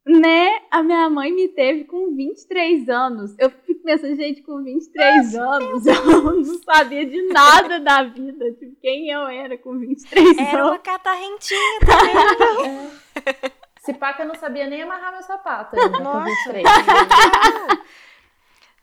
[0.05, 0.59] Né?
[0.69, 3.35] A minha mãe me teve com 23 anos.
[3.39, 8.51] Eu fico pensando, gente, com 23 anos, eu não sabia de nada da vida.
[8.53, 10.53] Tipo, quem eu era com 23 era anos.
[10.53, 12.91] Era uma catarrentinha também.
[13.49, 13.51] é.
[13.79, 16.19] Se pá que eu não sabia nem amarrar meu sapato ainda, Nossa.
[16.19, 16.63] com 23.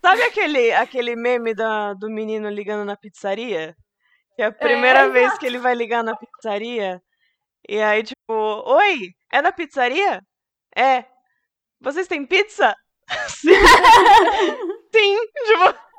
[0.01, 3.77] Sabe aquele, aquele meme da, do menino ligando na pizzaria?
[4.35, 7.03] Que é a primeira é, vez que ele vai ligar na pizzaria.
[7.69, 10.23] E aí, tipo, oi, é na pizzaria?
[10.77, 11.05] É.
[11.81, 12.75] Vocês têm pizza?
[13.29, 13.51] Sim.
[14.93, 15.91] Sim, tipo.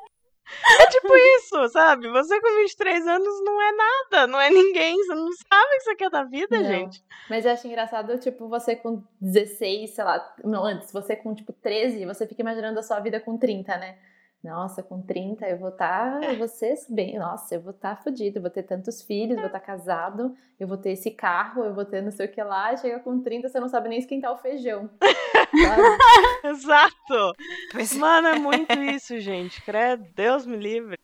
[0.81, 2.09] É tipo isso, sabe?
[2.09, 5.83] Você com 23 anos não é nada, não é ninguém, você não sabe o que
[5.83, 6.65] você quer da vida, não.
[6.65, 7.01] gente.
[7.29, 11.53] Mas eu acho engraçado, tipo, você com 16, sei lá, não, antes, você com, tipo,
[11.53, 13.97] 13, você fica imaginando a sua vida com 30, né?
[14.43, 17.95] Nossa, com 30 eu vou estar, tá, eu vou ser bem, nossa, eu vou estar
[17.95, 21.11] tá fodido, eu vou ter tantos filhos, vou estar tá casado, eu vou ter esse
[21.11, 23.89] carro, eu vou ter não sei o que lá, chega com 30 você não sabe
[23.89, 24.89] nem esquentar o feijão.
[26.43, 27.35] Exato!
[27.71, 27.99] Pois é.
[27.99, 30.97] Mano, é muito isso, gente, credo, Deus me livre.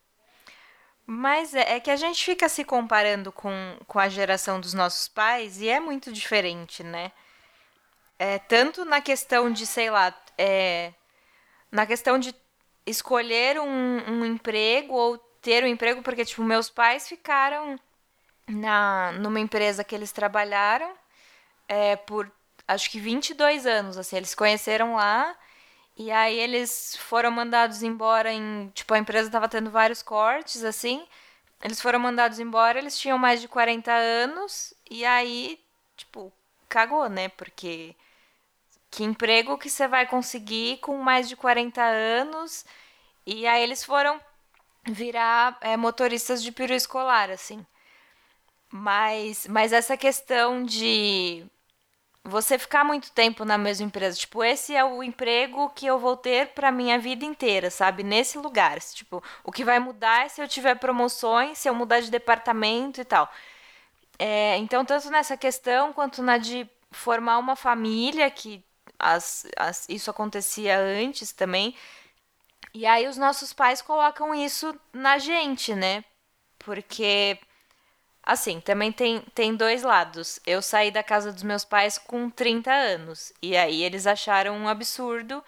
[1.06, 3.52] Mas é, é, que a gente fica se comparando com,
[3.86, 7.12] com a geração dos nossos pais e é muito diferente, né?
[8.18, 10.92] É, tanto na questão de, sei lá, é,
[11.70, 12.34] na questão de
[12.88, 17.78] escolher um, um emprego ou ter um emprego, porque, tipo, meus pais ficaram
[18.48, 20.90] na, numa empresa que eles trabalharam
[21.68, 22.30] é, por
[22.66, 25.36] acho que 22 anos, assim, eles conheceram lá
[25.96, 31.06] e aí eles foram mandados embora em, tipo, a empresa estava tendo vários cortes, assim,
[31.62, 35.58] eles foram mandados embora, eles tinham mais de 40 anos e aí,
[35.96, 36.32] tipo,
[36.68, 37.96] cagou, né, porque
[38.90, 42.64] que emprego que você vai conseguir com mais de 40 anos?
[43.26, 44.20] E aí eles foram
[44.86, 47.64] virar é, motoristas de peru escolar, assim.
[48.70, 51.46] Mas, mas essa questão de
[52.24, 56.16] você ficar muito tempo na mesma empresa, tipo, esse é o emprego que eu vou
[56.16, 58.02] ter para minha vida inteira, sabe?
[58.02, 62.00] Nesse lugar, tipo, o que vai mudar é se eu tiver promoções, se eu mudar
[62.00, 63.30] de departamento e tal.
[64.18, 68.62] É, então, tanto nessa questão quanto na de formar uma família, que
[68.98, 71.74] as, as, isso acontecia antes também.
[72.74, 76.04] E aí os nossos pais colocam isso na gente, né?
[76.58, 77.38] Porque
[78.28, 80.38] Assim, também tem, tem dois lados.
[80.46, 83.32] Eu saí da casa dos meus pais com 30 anos.
[83.40, 85.42] E aí eles acharam um absurdo.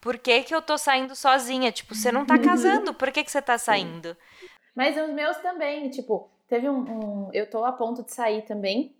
[0.00, 1.72] Por que, que eu tô saindo sozinha?
[1.72, 4.16] Tipo, você não tá casando, por que, que você tá saindo?
[4.72, 6.78] Mas os meus também, tipo, teve um.
[6.78, 8.95] um eu tô a ponto de sair também.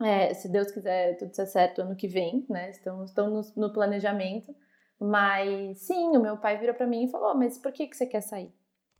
[0.00, 2.70] É, se Deus quiser tudo ser certo ano que vem, né?
[2.70, 4.54] Estamos, estamos no, no planejamento.
[4.98, 8.06] Mas sim, o meu pai virou para mim e falou: Mas por que, que você
[8.06, 8.52] quer sair?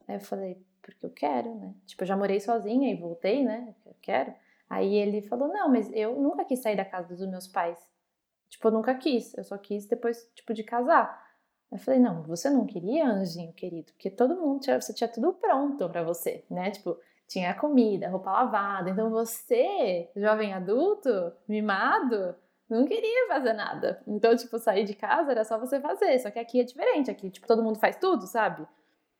[0.06, 1.74] Aí eu falei: Porque eu quero, né?
[1.86, 3.74] Tipo, eu já morei sozinha e voltei, né?
[3.84, 4.32] Eu quero.
[4.68, 7.78] Aí ele falou: Não, mas eu nunca quis sair da casa dos meus pais.
[8.48, 9.36] Tipo, eu nunca quis.
[9.36, 11.24] Eu só quis depois, tipo, de casar.
[11.70, 13.92] Eu falei: Não, você não queria, anjinho querido?
[13.92, 16.70] Porque todo mundo tinha, você tinha tudo pronto para você, né?
[16.70, 18.90] Tipo, tinha comida, roupa lavada.
[18.90, 22.34] Então você, jovem adulto, mimado,
[22.68, 24.02] não queria fazer nada.
[24.06, 26.18] Então, tipo, sair de casa era só você fazer.
[26.18, 27.10] Só que aqui é diferente.
[27.10, 28.66] Aqui, tipo, todo mundo faz tudo, sabe?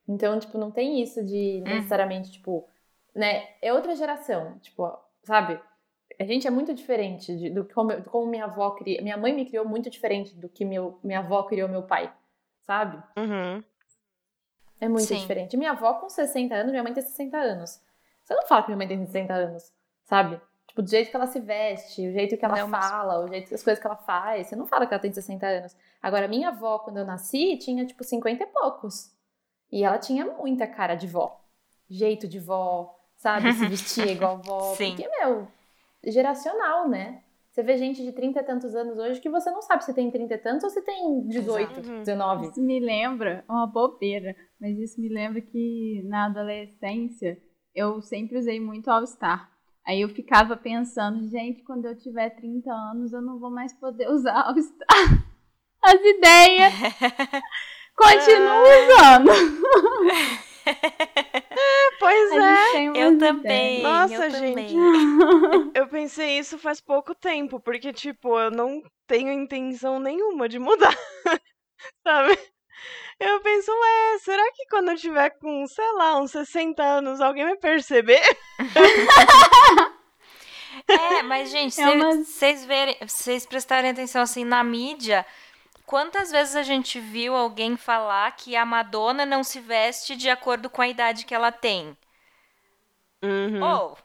[0.08, 1.74] Então, tipo, não tem isso de Uhum.
[1.74, 2.68] necessariamente, tipo,
[3.14, 3.48] né?
[3.60, 4.58] É outra geração.
[4.60, 5.60] Tipo, sabe?
[6.18, 9.02] A gente é muito diferente de, do como, eu- como minha avó cria.
[9.02, 12.12] Minha mãe me criou muito diferente do que meu, minha avó criou meu pai,
[12.62, 12.96] sabe?
[13.18, 13.62] Uhum.
[14.80, 15.16] É muito Sim.
[15.18, 15.56] diferente.
[15.56, 17.80] Minha avó com 60 anos, minha mãe tem 60 anos.
[18.26, 19.72] Você não fala que minha mãe tem 60 anos,
[20.04, 20.40] sabe?
[20.66, 23.28] Tipo, do jeito que ela se veste, o jeito que ela Não, mas- fala, o
[23.28, 24.48] jeito as coisas que ela faz.
[24.48, 25.74] Você não fala que ela tem 60 anos.
[26.02, 29.14] Agora, minha avó, quando eu nasci, tinha, tipo, 50 e poucos.
[29.70, 31.40] E ela tinha muita cara de vó.
[31.88, 33.52] Jeito de vó, sabe?
[33.52, 34.74] Se vestia igual vó.
[34.74, 34.96] Sim.
[34.96, 35.46] Porque, meu,
[36.04, 37.22] geracional, né?
[37.50, 40.10] Você vê gente de 30 e tantos anos hoje que você não sabe se tem
[40.10, 41.98] 30 e tantos ou se tem 18, Exato.
[42.00, 42.46] 19.
[42.48, 47.40] Isso me lembra, é uma bobeira, mas isso me lembra que na adolescência
[47.76, 49.48] eu sempre usei muito All Star.
[49.86, 54.08] Aí eu ficava pensando, gente, quando eu tiver 30 anos eu não vou mais poder
[54.10, 55.24] usar All Star.
[55.84, 56.72] As ideias
[57.94, 59.30] continuam usando.
[62.00, 62.56] Pois A é.
[62.56, 63.78] gente tem Eu também.
[63.78, 63.82] ideias.
[63.82, 64.74] Nossa, eu gente.
[64.74, 65.70] também.
[65.74, 70.94] Eu pensei isso faz pouco tempo, porque, tipo, eu não tenho intenção nenhuma de mudar.
[72.02, 72.36] Sabe?
[73.18, 77.44] Eu penso, ué, será que quando eu tiver com, sei lá, uns 60 anos, alguém
[77.44, 78.22] vai perceber?
[80.88, 85.26] É, mas, gente, É vocês verem, vocês prestarem atenção assim na mídia,
[85.84, 90.68] quantas vezes a gente viu alguém falar que a Madonna não se veste de acordo
[90.70, 91.96] com a idade que ela tem?
[93.22, 93.62] Uhum.
[93.62, 93.96] Oh,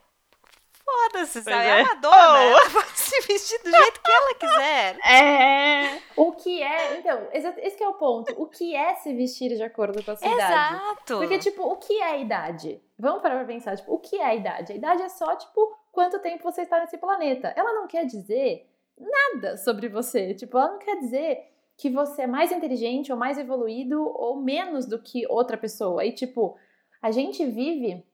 [1.11, 1.65] foda-se, sabe?
[1.65, 1.81] é.
[1.81, 2.37] A Madonna, Oh.
[2.37, 4.99] ela pode se vestir do jeito que ela quiser.
[5.05, 6.01] É.
[6.15, 6.97] O que é.
[6.97, 8.33] Então, esse que é o ponto.
[8.41, 10.75] O que é se vestir de acordo com a sua idade?
[10.75, 11.17] Exato.
[11.17, 12.81] Porque, tipo, o que é a idade?
[12.97, 14.73] Vamos parar pra pensar, tipo, o que é a idade?
[14.73, 17.53] A idade é só, tipo, quanto tempo você está nesse planeta.
[17.55, 20.33] Ela não quer dizer nada sobre você.
[20.33, 21.39] Tipo, ela não quer dizer
[21.77, 26.05] que você é mais inteligente ou mais evoluído ou menos do que outra pessoa.
[26.05, 26.55] E, tipo,
[27.01, 28.05] a gente vive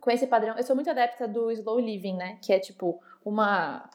[0.00, 0.56] com esse padrão.
[0.56, 2.38] Eu sou muito adepta do slow living, né?
[2.42, 3.88] Que é, tipo, uma.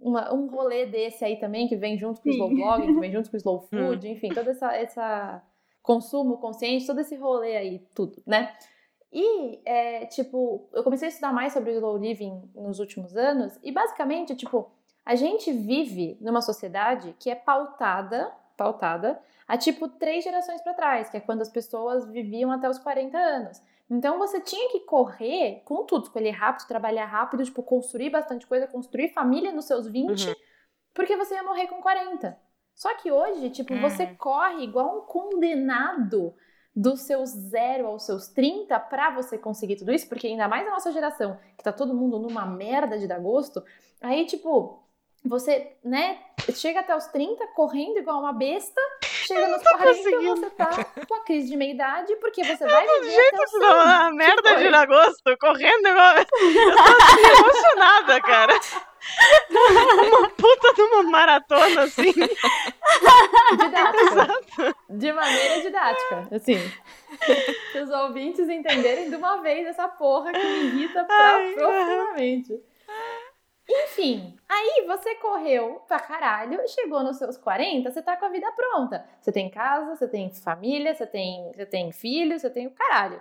[0.00, 3.12] uma- um rolê desse aí também, que vem junto com o slow blogging, que vem
[3.12, 5.42] junto com o slow food, enfim, todo essa, essa
[5.82, 8.52] consumo consciente, todo esse rolê aí, tudo, né?
[9.12, 13.58] E, é, tipo, eu comecei a estudar mais sobre o slow living nos últimos anos,
[13.62, 14.70] e basicamente, tipo,
[15.04, 21.08] a gente vive numa sociedade que é pautada, pautada, há tipo três gerações para trás,
[21.08, 23.62] que é quando as pessoas viviam até os 40 anos.
[23.88, 28.66] Então você tinha que correr com tudo, escolher rápido, trabalhar rápido, tipo, construir bastante coisa,
[28.66, 30.34] construir família nos seus 20, Uhum.
[30.92, 32.36] porque você ia morrer com 40.
[32.74, 34.16] Só que hoje, tipo, você Uhum.
[34.16, 36.34] corre igual um condenado
[36.74, 40.72] dos seus zero aos seus 30 pra você conseguir tudo isso, porque ainda mais na
[40.72, 43.64] nossa geração, que tá todo mundo numa merda de dar gosto,
[44.00, 44.82] aí, tipo,
[45.28, 46.18] você, né,
[46.54, 50.36] chega até os 30 correndo igual uma besta, chega nos 40 conseguindo.
[50.36, 54.50] você tá com a crise de meia-idade, porque você vai viver até os uma merda
[54.50, 54.68] foi?
[54.68, 56.16] de agosto, correndo igual.
[56.16, 56.36] Eu tô
[57.02, 58.60] assim, emocionada, cara.
[60.08, 62.12] Uma puta de uma maratona, assim.
[63.52, 64.76] didática.
[64.90, 66.72] de maneira didática, assim.
[67.72, 72.60] Para os ouvintes entenderem de uma vez essa porra que me irrita Ai, profundamente.
[73.68, 78.50] Enfim, aí você correu pra caralho, chegou nos seus 40, você tá com a vida
[78.52, 79.04] pronta.
[79.20, 83.20] Você tem casa, você tem família, você tem, você tem filho, você tem o caralho.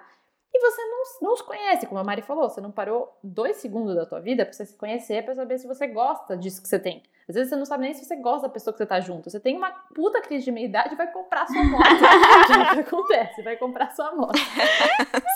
[0.54, 3.94] E você não, não os conhece, como a Mari falou, você não parou dois segundos
[3.94, 6.80] da tua vida pra você se conhecer, pra saber se você gosta disso que você
[6.80, 7.04] tem.
[7.28, 9.30] Às vezes você não sabe nem se você gosta da pessoa que você tá junto.
[9.30, 11.84] Você tem uma puta crise de meia-idade e vai comprar sua moto.
[12.74, 14.40] que acontece, vai comprar sua moto.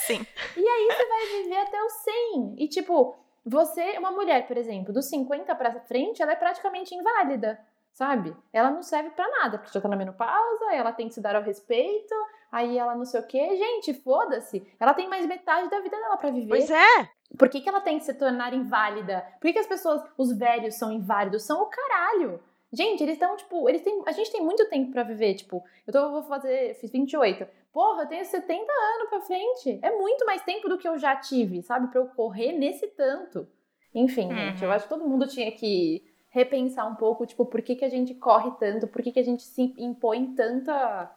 [0.03, 0.25] Sim.
[0.55, 2.55] Você vai viver até os 100.
[2.57, 3.17] E tipo,
[3.49, 7.59] você, uma mulher, por exemplo, dos 50 pra frente, ela é praticamente inválida,
[7.91, 8.35] sabe?
[8.53, 11.35] Ela não serve pra nada, porque já tá na menopausa, ela tem que se dar
[11.35, 12.13] ao respeito,
[12.51, 13.57] aí ela não sei o quê.
[13.57, 14.65] Gente, foda-se.
[14.79, 16.49] Ela tem mais metade da vida dela pra viver.
[16.49, 17.09] Pois é.
[17.37, 19.25] Por que, que ela tem que se tornar inválida?
[19.39, 21.43] Por que, que as pessoas, os velhos, são inválidos?
[21.43, 22.39] São o caralho.
[22.71, 24.01] Gente, eles estão, tipo, eles têm.
[24.05, 26.75] A gente tem muito tempo para viver, tipo, eu tô, vou fazer.
[26.75, 27.47] Fiz 28.
[27.71, 29.79] Porra, eu tenho 70 anos pra frente.
[29.81, 31.87] É muito mais tempo do que eu já tive, sabe?
[31.89, 33.47] Pra eu correr nesse tanto.
[33.93, 34.35] Enfim, uhum.
[34.35, 37.85] gente, eu acho que todo mundo tinha que repensar um pouco, tipo, por que, que
[37.85, 41.11] a gente corre tanto, por que, que a gente se impõe tanta,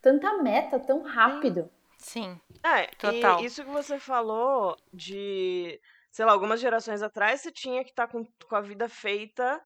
[0.00, 1.68] tanta meta tão rápido.
[1.98, 2.40] Sim.
[2.64, 3.40] É, total.
[3.40, 8.06] E isso que você falou de, sei lá, algumas gerações atrás você tinha que estar
[8.06, 9.60] tá com, com a vida feita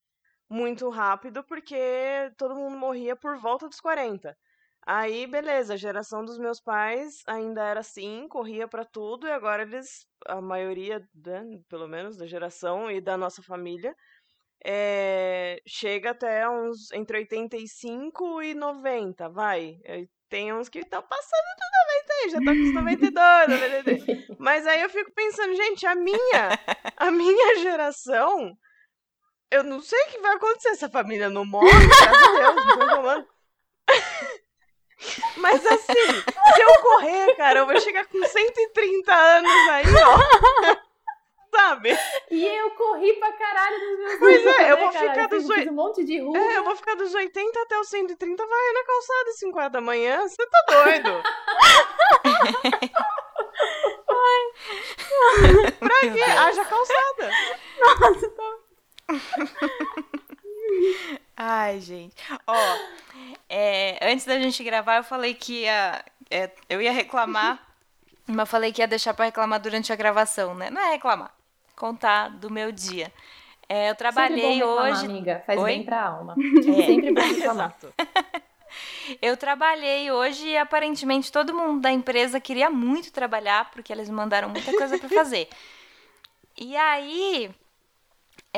[0.48, 1.76] muito rápido porque
[2.36, 4.36] todo mundo morria por volta dos 40.
[4.88, 9.62] Aí, beleza, a geração dos meus pais ainda era assim, corria para tudo, e agora
[9.62, 13.92] eles, a maioria, né, pelo menos, da geração e da nossa família,
[14.64, 19.76] é, chega até uns entre 85 e 90, vai.
[20.28, 21.66] Tem uns que estão passando do
[21.98, 23.60] 90 aí, já tá com os 92,
[24.38, 26.58] Mas aí eu fico pensando, gente, a minha,
[26.96, 28.56] a minha geração
[29.50, 30.70] eu não sei o que vai acontecer.
[30.70, 33.35] Essa família não morre, graças a Deus, não
[35.36, 40.76] Mas assim, se eu correr, cara, eu vou chegar com 130 anos aí, ó.
[41.56, 41.96] Sabe?
[42.30, 45.70] E eu corri pra caralho dos meus Pois é, eu vou ficar caralho, dos 80.
[45.70, 46.36] Um monte de rua.
[46.36, 49.72] É, eu vou ficar dos 80 até os 130 vai na calçada às 5 horas
[49.72, 50.20] da manhã.
[50.28, 51.22] Você tá doido?
[54.08, 55.72] Ai.
[55.78, 56.22] pra quê?
[56.22, 57.30] Haja calçada.
[57.80, 58.56] Nossa, tá
[61.36, 62.14] Ai, gente.
[62.46, 62.76] Ó,
[63.48, 66.04] é, antes da gente gravar, eu falei que ia.
[66.30, 67.60] É, eu ia reclamar,
[68.26, 70.70] mas falei que ia deixar para reclamar durante a gravação, né?
[70.70, 71.32] Não é reclamar,
[71.76, 73.12] contar do meu dia.
[73.68, 75.06] É, eu trabalhei reclamar, hoje.
[75.06, 75.66] amiga, faz Oi?
[75.66, 76.34] bem pra alma.
[76.68, 76.82] É.
[76.86, 77.76] Sempre bom reclamar.
[79.22, 84.48] Eu trabalhei hoje e aparentemente todo mundo da empresa queria muito trabalhar, porque eles mandaram
[84.48, 85.48] muita coisa para fazer.
[86.58, 87.50] E aí,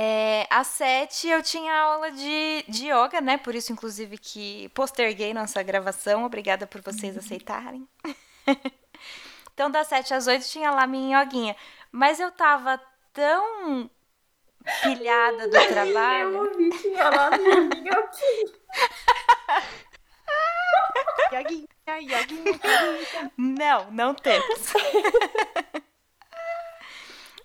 [0.00, 3.37] é, às sete eu tinha aula de, de yoga, né?
[3.37, 6.24] Por isso, inclusive, que posterguei nossa gravação.
[6.24, 7.18] Obrigada por vocês uhum.
[7.18, 7.88] aceitarem.
[9.52, 11.56] então, das sete às oito tinha lá minha yoguinha.
[11.90, 12.80] Mas eu tava
[13.12, 13.90] tão
[14.84, 16.28] pilhada do trabalho.
[16.28, 17.58] Eu ouvi, tinha lá minha
[21.32, 21.66] yoguinha.
[21.88, 24.72] Yoguinha, yoguinha, Não, não temos.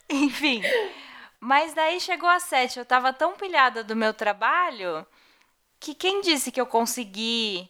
[0.08, 0.62] Enfim.
[1.46, 5.06] Mas daí chegou às sete, eu tava tão pilhada do meu trabalho
[5.78, 7.70] que quem disse que eu consegui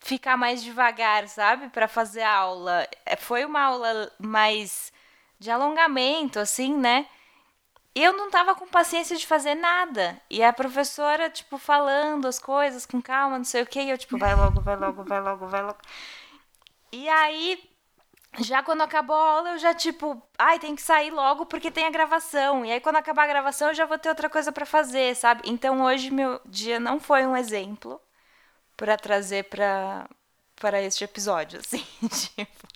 [0.00, 2.84] ficar mais devagar, sabe, para fazer a aula?
[3.04, 4.92] É, foi uma aula mais
[5.38, 7.06] de alongamento, assim, né?
[7.94, 10.20] Eu não tava com paciência de fazer nada.
[10.28, 13.98] E a professora, tipo, falando as coisas com calma, não sei o quê, e eu,
[13.98, 15.78] tipo, vai logo, vai logo, vai logo, vai logo.
[16.90, 17.75] E aí
[18.40, 21.86] já quando acabou a aula, eu já, tipo, ai, tem que sair logo porque tem
[21.86, 22.64] a gravação.
[22.64, 25.42] E aí, quando acabar a gravação, eu já vou ter outra coisa para fazer, sabe?
[25.46, 28.00] Então, hoje, meu dia não foi um exemplo
[28.76, 30.08] para trazer pra,
[30.60, 32.66] para este episódio, assim, tipo.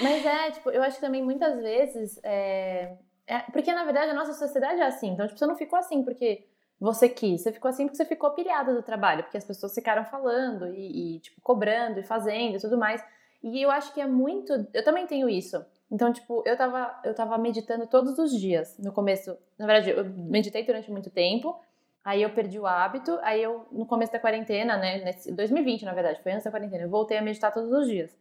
[0.00, 2.18] Mas é, tipo, eu acho que também muitas vezes.
[2.22, 2.96] É...
[3.26, 5.10] É, porque, na verdade, a nossa sociedade é assim.
[5.10, 6.44] Então, tipo, você não ficou assim porque
[6.80, 7.42] você quis.
[7.42, 9.22] Você ficou assim porque você ficou pilhada do trabalho.
[9.22, 13.02] Porque as pessoas ficaram falando e, e tipo, cobrando e fazendo e tudo mais.
[13.42, 14.52] E eu acho que é muito.
[14.72, 15.64] Eu também tenho isso.
[15.90, 18.78] Então, tipo, eu tava, eu tava meditando todos os dias.
[18.78, 21.58] No começo, na verdade, eu meditei durante muito tempo.
[22.04, 23.18] Aí eu perdi o hábito.
[23.22, 25.04] Aí eu, no começo da quarentena, né?
[25.04, 28.16] Nesse, 2020, na verdade, foi antes da quarentena, eu voltei a meditar todos os dias.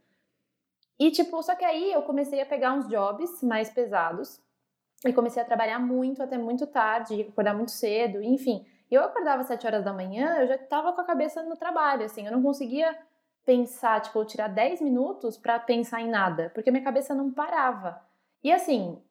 [0.99, 4.41] E, tipo, só que aí eu comecei a pegar uns jobs mais pesados.
[5.05, 8.65] E comecei a trabalhar muito, até muito tarde, acordar muito cedo, enfim.
[8.89, 12.05] Eu acordava às 7 horas da manhã, eu já tava com a cabeça no trabalho,
[12.05, 12.95] assim, eu não conseguia
[13.45, 18.01] pensar, tipo, tirar 10 minutos para pensar em nada, porque minha cabeça não parava.
[18.43, 19.01] E assim,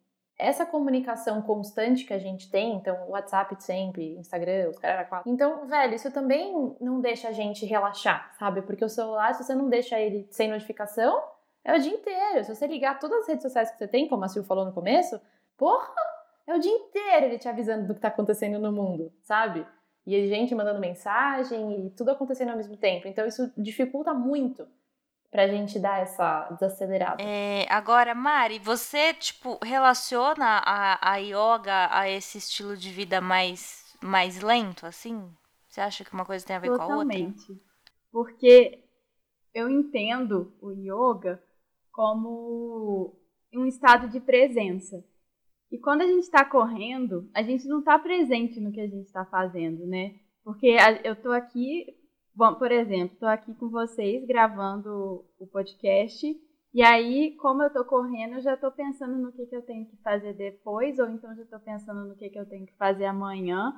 [0.40, 5.30] essa comunicação constante que a gente tem, então WhatsApp sempre, Instagram, os caras quatro.
[5.30, 8.62] Então, velho, isso também não deixa a gente relaxar, sabe?
[8.62, 11.22] Porque o celular, se você não deixa ele sem notificação,
[11.62, 12.44] é o dia inteiro.
[12.44, 14.72] Se você ligar todas as redes sociais que você tem, como a Sil falou no
[14.72, 15.20] começo,
[15.56, 15.92] porra,
[16.46, 19.66] é o dia inteiro ele te avisando do que tá acontecendo no mundo, sabe?
[20.14, 23.06] E gente mandando mensagem e tudo acontecendo ao mesmo tempo.
[23.08, 24.66] Então isso dificulta muito
[25.30, 27.22] pra gente dar essa desacelerada.
[27.22, 33.96] É, agora, Mari, você, tipo, relaciona a, a yoga a esse estilo de vida mais,
[34.02, 35.30] mais lento, assim?
[35.68, 37.46] Você acha que uma coisa tem a ver Totalmente.
[37.46, 37.70] com a outra?
[38.10, 38.84] Porque
[39.54, 41.40] eu entendo o yoga
[41.92, 43.16] como
[43.54, 45.04] um estado de presença.
[45.70, 49.06] E quando a gente está correndo, a gente não está presente no que a gente
[49.06, 50.14] está fazendo, né?
[50.42, 51.86] Porque eu estou aqui,
[52.34, 56.26] bom, por exemplo, estou aqui com vocês gravando o podcast
[56.72, 59.86] E aí, como eu tô correndo, eu já tô pensando no que, que eu tenho
[59.86, 63.04] que fazer depois, ou então já tô pensando no que, que eu tenho que fazer
[63.04, 63.72] amanhã.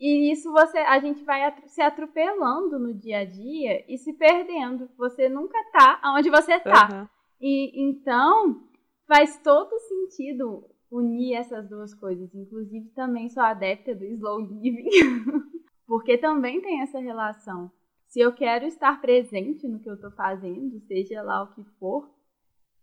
[0.00, 4.88] E isso você, a gente vai se atropelando no dia a dia e se perdendo.
[4.96, 6.88] Você nunca tá onde você tá.
[6.92, 7.08] Uhum.
[7.40, 8.68] E então
[9.06, 12.32] faz todo sentido unir essas duas coisas.
[12.34, 14.90] Inclusive, também sou adepta do slow living,
[15.86, 17.72] porque também tem essa relação.
[18.06, 22.10] Se eu quero estar presente no que eu estou fazendo, seja lá o que for,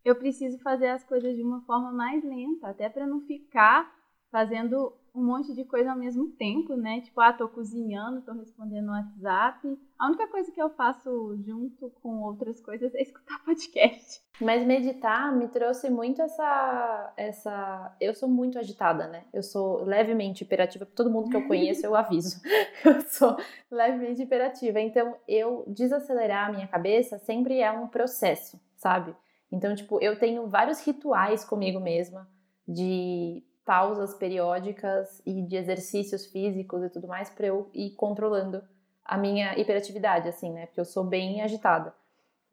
[0.04, 3.94] eu preciso fazer as coisas de uma forma mais lenta, até para não ficar
[4.32, 7.02] fazendo um monte de coisa ao mesmo tempo, né?
[7.02, 9.78] Tipo, ah, tô cozinhando, tô respondendo no WhatsApp.
[9.98, 14.22] A única coisa que eu faço junto com outras coisas é escutar podcast.
[14.42, 19.26] Mas meditar me trouxe muito essa essa eu sou muito agitada, né?
[19.34, 22.42] Eu sou levemente hiperativa, todo mundo que eu conheço eu aviso.
[22.86, 23.38] eu sou
[23.70, 29.16] levemente hiperativa, então eu desacelerar a minha cabeça sempre é um processo, sabe?
[29.52, 32.28] Então, tipo, eu tenho vários rituais comigo mesma
[32.68, 38.64] de pausas periódicas e de exercícios físicos e tudo mais para eu ir controlando
[39.04, 40.66] a minha hiperatividade, assim, né?
[40.68, 41.94] Porque eu sou bem agitada.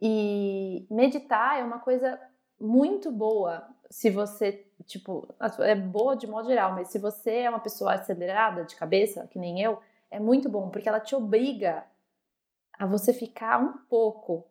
[0.00, 2.20] E meditar é uma coisa
[2.60, 5.28] muito boa se você, tipo,
[5.60, 9.38] é boa de modo geral, mas se você é uma pessoa acelerada de cabeça, que
[9.38, 9.78] nem eu,
[10.10, 11.84] é muito bom, porque ela te obriga
[12.78, 14.46] a você ficar um pouco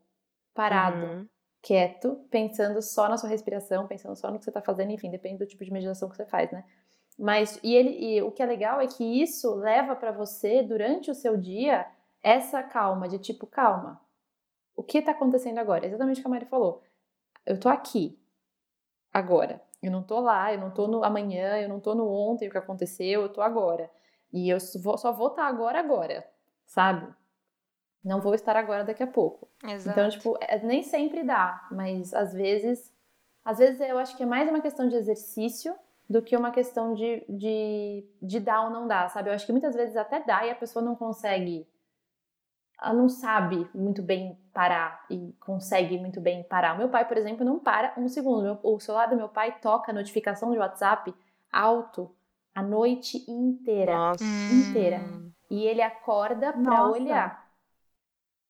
[0.53, 1.05] parado.
[1.05, 1.27] Uhum
[1.66, 5.39] quieto, pensando só na sua respiração, pensando só no que você está fazendo, enfim, depende
[5.39, 6.63] do tipo de meditação que você faz, né?
[7.18, 11.09] Mas e ele e o que é legal é que isso leva para você durante
[11.09, 11.88] o seu dia
[12.22, 13.99] essa calma de tipo calma.
[14.76, 15.88] O que está acontecendo agora?
[15.88, 16.84] Exatamente o que a Mari falou.
[17.43, 18.20] Eu tô aqui
[19.11, 19.59] agora.
[19.82, 22.51] Eu não tô lá, eu não tô no amanhã, eu não tô no ontem o
[22.51, 23.89] que aconteceu, eu tô agora.
[24.32, 26.28] E eu só vou estar tá agora agora,
[26.66, 27.11] sabe?
[28.05, 29.49] Não vou estar agora daqui a pouco.
[29.63, 29.89] Exato.
[29.89, 32.93] Então, tipo, é, nem sempre dá, mas às vezes,
[33.43, 35.75] às vezes eu acho que é mais uma questão de exercício
[36.07, 39.29] do que uma questão de, de, de dar ou não dar, sabe?
[39.29, 41.67] Eu acho que muitas vezes até dá e a pessoa não consegue,
[42.79, 46.75] ela não sabe muito bem parar e consegue muito bem parar.
[46.75, 48.59] O meu pai, por exemplo, não para um segundo.
[48.61, 51.11] O celular do meu pai toca a notificação de WhatsApp
[51.51, 52.15] alto
[52.53, 53.95] a noite inteira.
[53.95, 54.23] Nossa.
[54.23, 55.01] Inteira.
[55.49, 57.44] E ele acorda para olhar.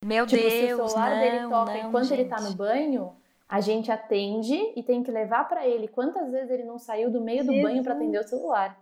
[0.05, 2.21] Meu tipo, Deus, se o celular não, dele toca não, enquanto gente.
[2.21, 3.15] ele tá no banho,
[3.49, 7.19] a gente atende e tem que levar para ele quantas vezes ele não saiu do
[7.19, 7.63] meio do Jesus.
[7.63, 8.79] banho para atender o celular.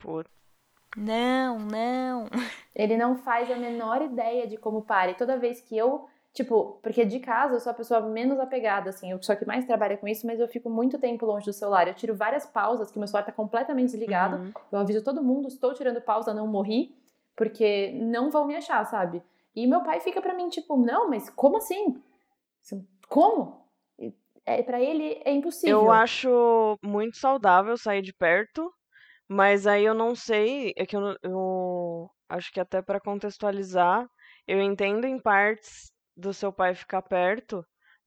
[0.00, 0.28] Puta.
[0.96, 2.26] Não, não.
[2.74, 5.10] Ele não faz a menor ideia de como para.
[5.10, 8.90] E toda vez que eu, tipo, porque de casa eu sou a pessoa menos apegada,
[8.90, 11.46] assim, eu sou a que mais trabalha com isso, mas eu fico muito tempo longe
[11.46, 11.88] do celular.
[11.88, 14.36] Eu tiro várias pausas, que meu celular tá completamente desligado.
[14.36, 14.52] Uhum.
[14.70, 16.96] Eu aviso todo mundo, estou tirando pausa, não morri,
[17.34, 19.20] porque não vão me achar, sabe?
[19.54, 22.02] E meu pai fica para mim tipo, não, mas como assim?
[23.08, 23.64] Como?
[24.44, 25.80] É, para ele é impossível.
[25.80, 28.70] Eu acho muito saudável sair de perto,
[29.28, 34.06] mas aí eu não sei, é que eu, eu acho que até para contextualizar,
[34.46, 37.64] eu entendo em partes do seu pai ficar perto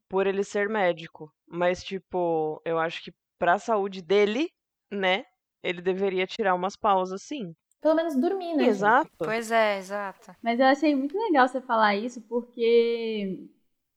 [0.10, 4.50] por ele ser médico, mas tipo, eu acho que pra saúde dele,
[4.92, 5.24] né,
[5.64, 8.66] ele deveria tirar umas pausas sim pelo menos dormir, né?
[8.66, 9.10] Exato.
[9.10, 9.18] Gente?
[9.18, 10.36] Pois é, exato.
[10.42, 13.50] Mas eu achei muito legal você falar isso, porque.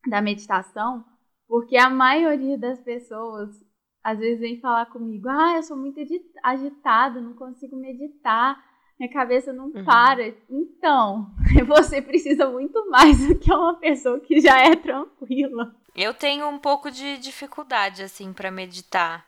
[0.07, 1.05] da meditação,
[1.49, 3.63] porque a maioria das pessoas
[4.03, 6.01] às vezes vem falar comigo: ah, eu sou muito
[6.43, 8.63] agitada, não consigo meditar,
[8.99, 9.85] minha cabeça não uhum.
[9.85, 10.29] para.
[10.49, 11.35] Então,
[11.67, 15.75] você precisa muito mais do que uma pessoa que já é tranquila.
[15.95, 19.27] Eu tenho um pouco de dificuldade, assim, para meditar.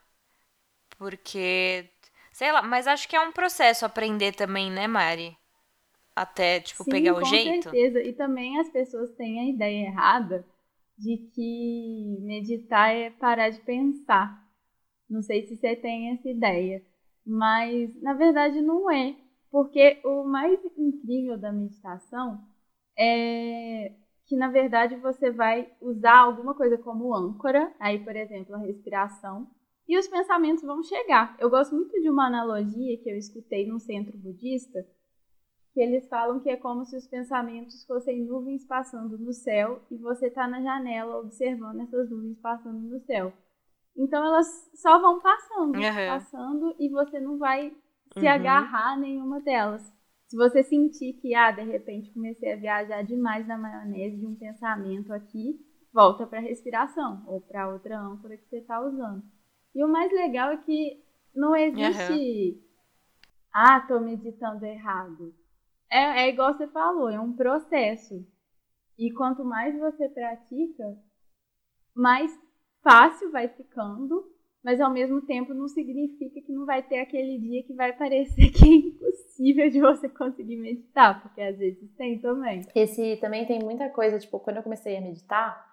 [0.99, 1.91] Porque
[2.33, 5.37] Sei lá, mas acho que é um processo aprender também, né, Mari?
[6.17, 7.65] Até, tipo, Sim, pegar o jeito.
[7.65, 8.03] Com certeza.
[8.03, 10.45] E também as pessoas têm a ideia errada
[10.97, 14.43] de que meditar é parar de pensar.
[15.09, 16.83] Não sei se você tem essa ideia.
[17.25, 19.15] Mas, na verdade, não é.
[19.51, 22.43] Porque o mais incrível da meditação
[22.97, 23.93] é
[24.27, 27.73] que, na verdade, você vai usar alguma coisa como âncora.
[27.79, 29.51] Aí, por exemplo, a respiração
[29.89, 31.37] e os pensamentos vão chegar.
[31.39, 34.87] Eu gosto muito de uma analogia que eu escutei num centro budista,
[35.73, 39.97] que eles falam que é como se os pensamentos fossem nuvens passando no céu e
[39.97, 43.33] você está na janela observando essas nuvens passando no céu.
[43.97, 46.07] Então elas só vão passando, uhum.
[46.09, 47.75] passando e você não vai
[48.15, 48.29] se uhum.
[48.29, 49.83] agarrar a nenhuma delas.
[50.27, 54.35] Se você sentir que, ah, de repente comecei a viajar demais na maionese de um
[54.35, 55.61] pensamento aqui,
[55.93, 59.23] volta para a respiração ou para outra âncora que você está usando.
[59.75, 61.03] E o mais legal é que
[61.35, 62.13] não existe.
[62.13, 62.63] Uhum.
[63.53, 65.35] Ah, tô meditando errado.
[65.91, 68.27] É, é igual você falou, é um processo.
[68.99, 70.97] E quanto mais você pratica,
[71.95, 72.33] mais
[72.83, 74.31] fácil vai ficando,
[74.63, 78.51] mas ao mesmo tempo não significa que não vai ter aquele dia que vai parecer
[78.53, 82.63] que é impossível de você conseguir meditar, porque às vezes tem também.
[82.75, 85.73] Esse também tem muita coisa, tipo, quando eu comecei a meditar,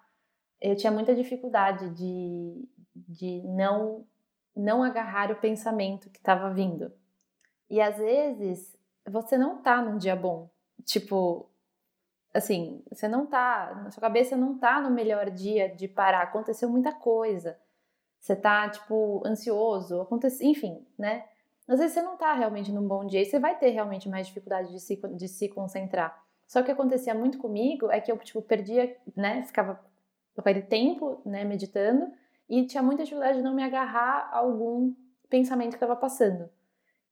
[0.60, 4.06] eu tinha muita dificuldade de, de não
[4.54, 6.92] não agarrar o pensamento que estava vindo.
[7.68, 8.76] E às vezes
[9.08, 10.50] você não tá num dia bom.
[10.84, 11.48] Tipo,
[12.34, 16.92] assim, você não tá, sua cabeça não tá no melhor dia de parar, aconteceu muita
[16.92, 17.58] coisa.
[18.18, 21.24] Você tá, tipo, ansioso, acontece, enfim, né?
[21.66, 24.26] Às vezes você não tá realmente num bom dia e você vai ter realmente mais
[24.26, 26.22] dificuldade de se, de se concentrar.
[26.46, 29.42] Só que acontecia muito comigo é que eu, tipo, perdia, né?
[29.44, 29.80] Ficava
[30.36, 32.12] aquele tempo, né, meditando
[32.50, 34.92] e tinha muita dificuldade de não me agarrar a algum
[35.28, 36.50] pensamento que estava passando.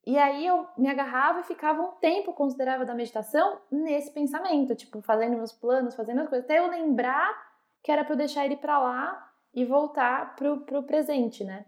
[0.05, 5.01] E aí eu me agarrava e ficava um tempo considerável da meditação nesse pensamento, tipo,
[5.01, 7.49] fazendo meus planos, fazendo as coisas, até eu lembrar
[7.81, 11.65] que era para eu deixar ele para lá e voltar pro, pro presente, né?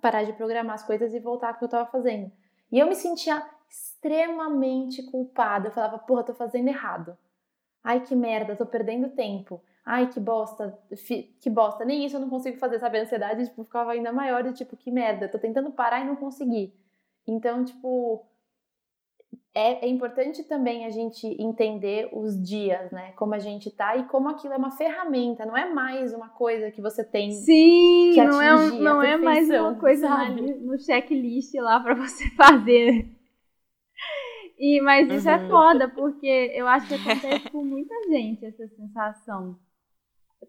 [0.00, 2.30] Parar de programar as coisas e voltar pro que eu tava fazendo.
[2.70, 5.68] E eu me sentia extremamente culpada.
[5.68, 7.18] Eu falava, porra, tô fazendo errado.
[7.82, 9.60] Ai, que merda, tô perdendo tempo.
[9.84, 10.78] Ai, que bosta,
[11.40, 12.98] que bosta, nem isso eu não consigo fazer, sabe?
[12.98, 16.16] A ansiedade, tipo, ficava ainda maior e, tipo, que merda, tô tentando parar e não
[16.16, 16.74] consegui.
[17.26, 18.26] Então, tipo,
[19.54, 23.12] é, é, importante também a gente entender os dias, né?
[23.12, 26.70] Como a gente tá e como aquilo é uma ferramenta, não é mais uma coisa
[26.70, 31.80] que você tem Sim, que não é, não é mais uma coisa no checklist lá
[31.80, 33.06] para você fazer.
[34.56, 35.46] E, mas isso é uhum.
[35.46, 39.58] é foda, porque eu acho que acontece com muita gente essa sensação.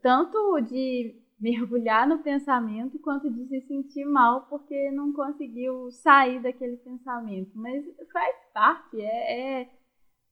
[0.02, 6.78] Tanto de mergulhar no pensamento quanto de se sentir mal porque não conseguiu sair daquele
[6.78, 7.52] pensamento.
[7.56, 7.84] Mas
[8.14, 9.70] faz parte, é, é,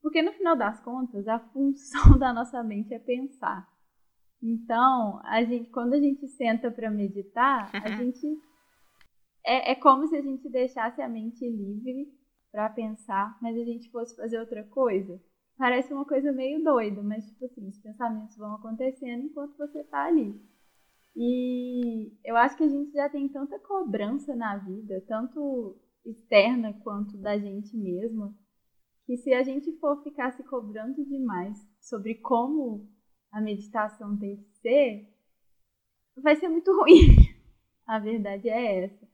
[0.02, 3.68] porque no final das contas a função da nossa mente é pensar.
[4.42, 8.26] Então, a gente, quando a gente senta para meditar, a gente
[9.46, 12.08] é, é como se a gente deixasse a mente livre
[12.52, 15.20] para pensar, mas a gente fosse fazer outra coisa.
[15.60, 20.06] Parece uma coisa meio doida, mas tipo assim, os pensamentos vão acontecendo enquanto você está
[20.06, 20.42] ali.
[21.14, 27.18] E eu acho que a gente já tem tanta cobrança na vida, tanto externa quanto
[27.18, 28.34] da gente mesma,
[29.06, 32.90] que se a gente for ficar se cobrando demais sobre como
[33.30, 35.14] a meditação tem que ser,
[36.24, 37.18] vai ser muito ruim.
[37.86, 39.06] A verdade é essa.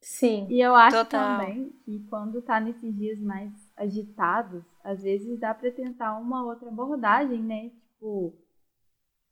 [0.00, 0.46] Sim.
[0.48, 1.40] E eu acho total.
[1.40, 6.68] também que quando tá nesses dias mais agitados, às vezes dá para tentar uma outra
[6.68, 7.70] abordagem, né?
[7.70, 8.34] Tipo,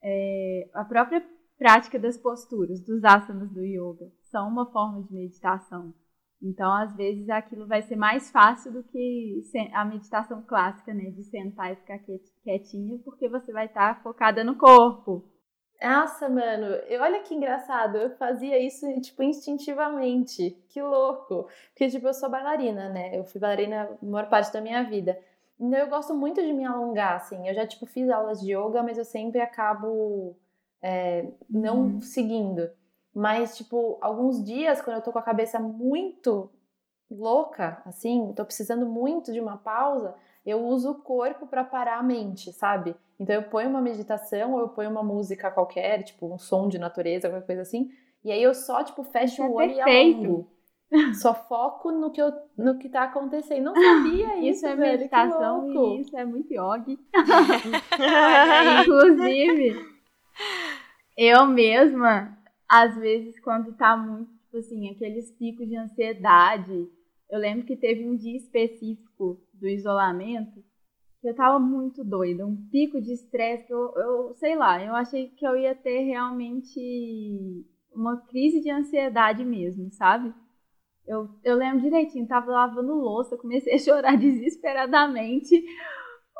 [0.03, 1.24] é, a própria
[1.59, 5.94] prática das posturas, dos asanas do yoga, são uma forma de meditação.
[6.42, 9.40] Então, às vezes, aquilo vai ser mais fácil do que
[9.72, 11.11] a meditação clássica, né?
[11.11, 11.99] De sentar e ficar
[12.42, 15.24] quietinha, porque você vai estar focada no corpo.
[15.82, 21.48] Nossa, mano, eu, olha que engraçado, eu fazia isso, tipo, instintivamente, que louco.
[21.68, 23.16] Porque, tipo, eu sou bailarina, né?
[23.16, 25.18] Eu fui bailarina a maior parte da minha vida.
[25.60, 27.46] Então, eu gosto muito de me alongar, assim.
[27.48, 30.36] Eu já, tipo, fiz aulas de yoga, mas eu sempre acabo
[30.82, 32.00] é, não uhum.
[32.00, 32.70] seguindo.
[33.14, 36.50] Mas, tipo, alguns dias, quando eu tô com a cabeça muito
[37.10, 40.14] louca, assim, tô precisando muito de uma pausa,
[40.47, 42.94] eu uso o corpo para parar a mente, sabe?
[43.18, 46.78] Então eu ponho uma meditação ou eu ponho uma música qualquer, tipo um som de
[46.78, 47.90] natureza, qualquer coisa assim,
[48.24, 50.20] e aí eu só, tipo, fecho é o olho perfeito.
[50.20, 50.51] e alongo.
[51.20, 53.64] Só foco no que, eu, no que tá acontecendo.
[53.64, 56.99] Não sabia isso, isso é velho, meditação isso é muito yogi.
[58.82, 59.76] Inclusive,
[61.16, 62.36] eu mesma,
[62.68, 66.88] às vezes, quando tá muito, tipo assim, aqueles picos de ansiedade,
[67.30, 70.62] eu lembro que teve um dia específico do isolamento
[71.20, 74.94] que eu tava muito doida, um pico de estresse que eu, eu, sei lá, eu
[74.94, 80.32] achei que eu ia ter realmente uma crise de ansiedade mesmo, sabe?
[81.06, 85.64] Eu, eu lembro direitinho, tava lavando louça, comecei a chorar desesperadamente.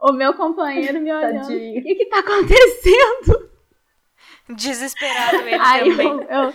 [0.03, 3.51] O meu companheiro me olhando, o que que tá acontecendo?
[4.51, 6.07] Desesperado ele aí também.
[6.07, 6.53] Eu, eu,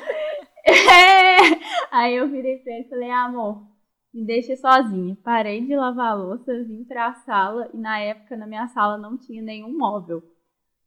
[0.68, 1.60] é,
[1.90, 3.71] aí eu virei pra ele e falei, amor,
[4.14, 5.18] me deixa sozinha.
[5.24, 8.98] Parei de lavar a louça, vim para a sala e na época na minha sala
[8.98, 10.22] não tinha nenhum móvel.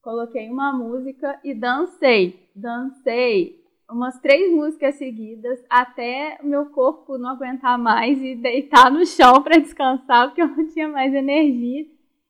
[0.02, 2.50] Coloquei uma música e dancei.
[2.54, 9.04] Dancei umas três músicas seguidas até o meu corpo não aguentar mais e deitar no
[9.06, 11.86] chão para descansar porque eu não tinha mais energia.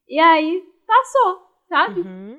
[0.08, 2.00] E aí passou, sabe?
[2.00, 2.38] Uhum.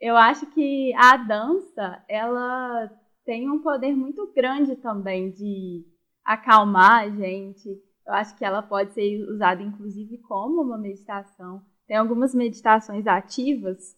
[0.00, 2.90] Eu acho que a dança, ela
[3.24, 5.84] tem um poder muito grande também de
[6.24, 7.68] acalmar a gente,
[8.06, 11.62] eu acho que ela pode ser usada, inclusive, como uma meditação.
[11.86, 13.96] Tem algumas meditações ativas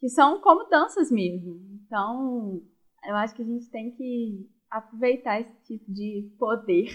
[0.00, 1.60] que são como danças mesmo.
[1.86, 2.62] Então,
[3.06, 6.86] Eu acho que a gente tem que aproveitar esse tipo de poder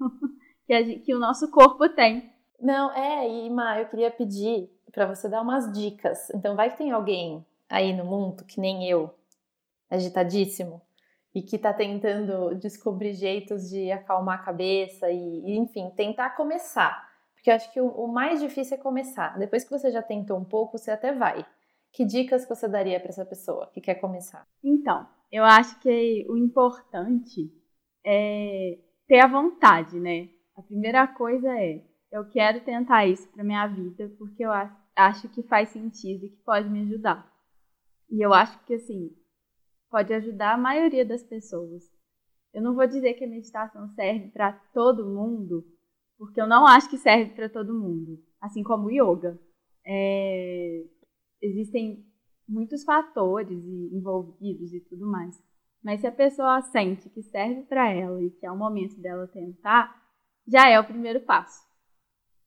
[0.66, 2.32] que, gente, que o nosso corpo tem.
[2.60, 6.30] Não, é, e Ma, eu queria pedir para você dar umas dicas.
[6.30, 9.14] Então, vai que tem alguém aí no mundo que nem eu,
[9.90, 10.80] agitadíssimo,
[11.34, 17.06] e que está tentando descobrir jeitos de acalmar a cabeça e, enfim, tentar começar.
[17.34, 19.38] Porque eu acho que o, o, mais difícil é começar.
[19.38, 21.46] Depois que você já tentou um pouco, você até vai.
[21.92, 24.46] Que dicas você daria para essa pessoa que quer começar?
[24.62, 27.52] Então, eu acho que o importante
[28.04, 30.28] é ter a vontade, né?
[30.56, 34.50] A primeira coisa é, eu quero tentar isso para minha vida porque eu
[34.96, 37.30] acho que faz sentido e que pode me ajudar.
[38.10, 39.10] E eu acho que assim,
[39.90, 41.82] pode ajudar a maioria das pessoas.
[42.52, 45.64] Eu não vou dizer que a meditação serve para todo mundo,
[46.16, 49.38] porque eu não acho que serve para todo mundo, assim como o yoga.
[49.86, 50.84] É,
[51.42, 52.04] existem
[52.48, 53.62] muitos fatores
[53.92, 55.40] envolvidos e tudo mais.
[55.82, 59.28] Mas se a pessoa sente que serve para ela e que é o momento dela
[59.28, 60.02] tentar,
[60.46, 61.66] já é o primeiro passo.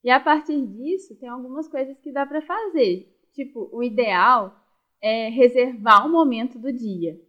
[0.03, 3.07] E a partir disso, tem algumas coisas que dá para fazer.
[3.33, 4.53] Tipo, o ideal
[4.99, 7.19] é reservar um momento do dia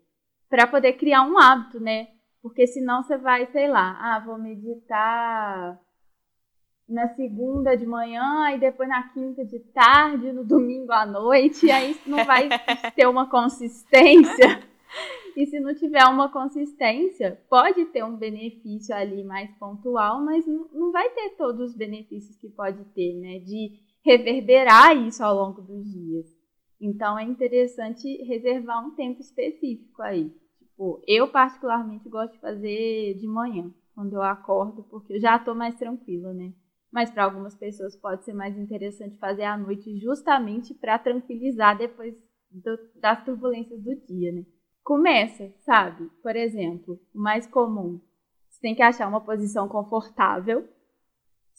[0.52, 2.08] para poder criar um hábito, né?
[2.42, 5.80] Porque senão você vai, sei lá, ah, vou meditar
[6.86, 11.70] na segunda de manhã e depois na quinta de tarde, no domingo à noite, e
[11.70, 12.50] aí não vai
[12.94, 14.62] ter uma consistência.
[15.34, 20.92] E se não tiver uma consistência, pode ter um benefício ali mais pontual, mas não
[20.92, 23.38] vai ter todos os benefícios que pode ter, né?
[23.38, 23.72] De
[24.04, 26.26] reverberar isso ao longo dos dias.
[26.78, 30.41] Então é interessante reservar um tempo específico aí.
[30.82, 35.54] Tipo, eu particularmente gosto de fazer de manhã, quando eu acordo, porque eu já estou
[35.54, 36.52] mais tranquila, né?
[36.90, 42.16] Mas para algumas pessoas pode ser mais interessante fazer à noite, justamente para tranquilizar depois
[42.50, 44.44] do, das turbulências do dia, né?
[44.82, 46.10] Começa, sabe?
[46.20, 48.00] Por exemplo, o mais comum,
[48.50, 50.68] você tem que achar uma posição confortável,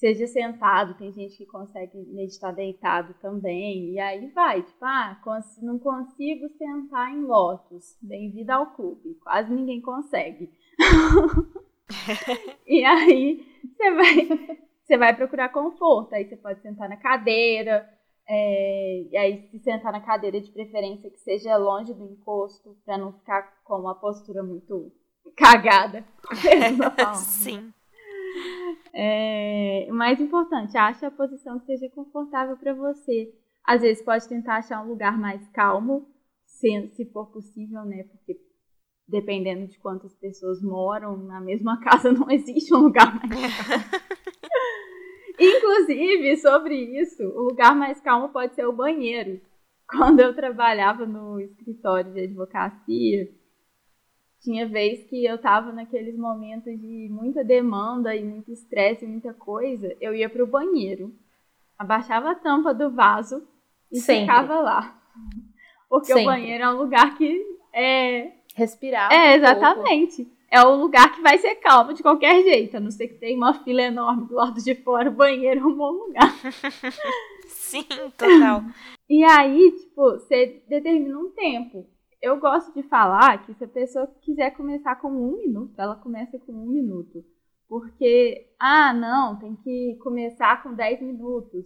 [0.03, 5.17] seja sentado, tem gente que consegue meditar deitado também, e aí vai, tipo, ah,
[5.61, 10.51] não consigo sentar em lótus, bem-vindo ao clube, quase ninguém consegue.
[12.67, 17.89] e aí você vai, você vai procurar conforto, aí você pode sentar na cadeira,
[18.27, 22.97] é, e aí se sentar na cadeira de preferência que seja longe do encosto, para
[22.97, 24.91] não ficar com uma postura muito
[25.37, 26.03] cagada.
[27.15, 27.73] Sim.
[28.93, 33.33] É, o mais importante, ache a posição que seja confortável para você.
[33.65, 36.07] Às vezes pode tentar achar um lugar mais calmo,
[36.45, 38.03] se, se for possível, né?
[38.03, 38.39] Porque
[39.07, 43.83] dependendo de quantas pessoas moram na mesma casa, não existe um lugar mais calmo.
[45.39, 49.41] Inclusive, sobre isso, o lugar mais calmo pode ser o banheiro.
[49.89, 53.29] Quando eu trabalhava no escritório de advocacia,
[54.43, 59.95] tinha vez que eu tava naqueles momentos de muita demanda e muito estresse, muita coisa,
[60.01, 61.15] eu ia pro banheiro,
[61.79, 63.47] abaixava a tampa do vaso
[63.89, 64.21] e Sempre.
[64.21, 65.01] ficava lá.
[65.89, 66.23] Porque Sempre.
[66.23, 67.41] o banheiro é um lugar que
[67.73, 69.11] é respirar.
[69.13, 70.27] É, exatamente.
[70.51, 73.37] É o lugar que vai ser calmo de qualquer jeito, a não ser que tenha
[73.37, 76.31] uma fila enorme do lado de fora, o banheiro é um bom lugar.
[77.47, 77.85] Sim,
[78.17, 78.63] total.
[79.09, 81.87] E aí, tipo, você determina um tempo
[82.23, 86.39] eu gosto de falar que se a pessoa quiser começar com um minuto, ela começa
[86.39, 87.21] com um minuto.
[87.67, 91.65] Porque, ah, não, tem que começar com 10 minutos.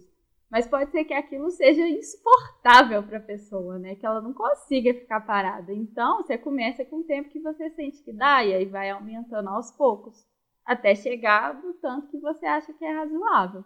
[0.50, 3.94] Mas pode ser que aquilo seja insuportável para a pessoa, né?
[3.94, 5.72] Que ela não consiga ficar parada.
[5.72, 9.48] Então, você começa com o tempo que você sente que dá, e aí vai aumentando
[9.50, 10.26] aos poucos,
[10.64, 13.64] até chegar no tanto que você acha que é razoável.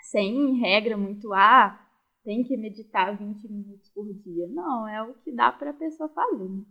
[0.00, 1.81] Sem regra muito, ah,
[2.24, 4.46] tem que meditar 20 minutos por dia.
[4.48, 6.48] Não, é o que dá para a pessoa fazer.
[6.48, 6.64] Né?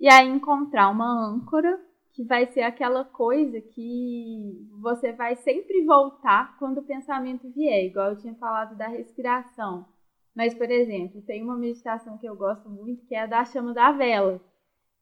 [0.00, 1.80] E aí encontrar uma âncora
[2.12, 8.10] que vai ser aquela coisa que você vai sempre voltar quando o pensamento vier, igual
[8.10, 9.86] eu tinha falado da respiração.
[10.34, 13.72] Mas, por exemplo, tem uma meditação que eu gosto muito, que é a da chama
[13.72, 14.40] da vela,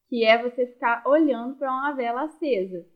[0.08, 2.86] que é você ficar olhando para uma vela acesa.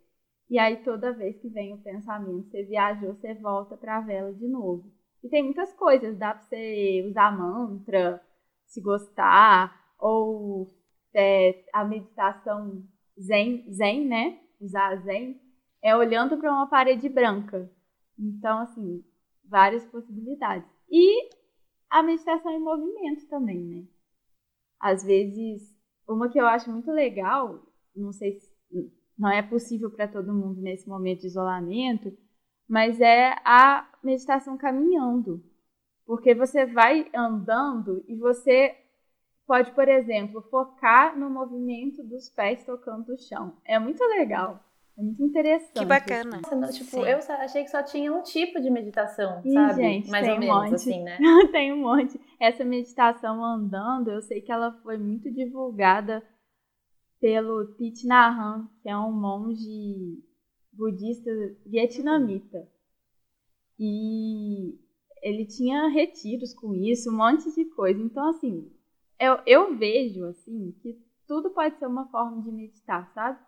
[0.50, 4.32] E aí, toda vez que vem o pensamento, você viajou, você volta para a vela
[4.32, 4.97] de novo.
[5.22, 8.22] E tem muitas coisas, dá para você usar mantra,
[8.66, 10.68] se gostar, ou
[11.14, 12.84] é, a meditação
[13.18, 14.40] zen, zen, né?
[14.60, 15.40] Usar zen,
[15.82, 17.70] é olhando para uma parede branca.
[18.18, 19.04] Então, assim,
[19.44, 20.68] várias possibilidades.
[20.90, 21.30] E
[21.90, 23.84] a meditação em movimento também, né?
[24.80, 25.76] Às vezes,
[26.08, 27.60] uma que eu acho muito legal,
[27.94, 28.58] não sei se
[29.18, 32.16] não é possível para todo mundo nesse momento de isolamento,
[32.68, 35.42] mas é a meditação caminhando.
[36.04, 38.76] Porque você vai andando e você
[39.46, 43.56] pode, por exemplo, focar no movimento dos pés tocando o chão.
[43.64, 44.62] É muito legal.
[44.98, 45.78] É muito interessante.
[45.78, 46.40] Que bacana.
[46.42, 49.74] Nossa, não, tipo, eu achei que só tinha um tipo de meditação, Ih, sabe?
[49.82, 50.74] Gente, Mais ou um menos, monte.
[50.74, 51.18] assim, né?
[51.52, 52.20] tem um monte.
[52.40, 56.22] Essa meditação andando, eu sei que ela foi muito divulgada
[57.20, 60.22] pelo Thich Nhat Hanh, que é um monge
[60.78, 61.30] budista
[61.66, 62.66] vietnamita.
[63.78, 64.78] E
[65.20, 68.00] ele tinha retiros com isso, um monte de coisa.
[68.00, 68.70] Então, assim,
[69.20, 73.38] eu, eu vejo, assim, que tudo pode ser uma forma de meditar, sabe?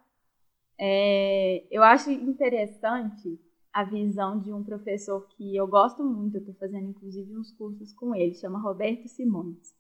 [0.79, 3.39] É, eu acho interessante
[3.73, 7.93] a visão de um professor que eu gosto muito, eu estou fazendo inclusive uns cursos
[7.93, 9.73] com ele, chama Roberto Simões.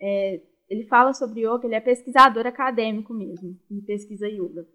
[0.00, 4.66] É, ele fala sobre yoga, ele é pesquisador acadêmico mesmo, e pesquisa yoga.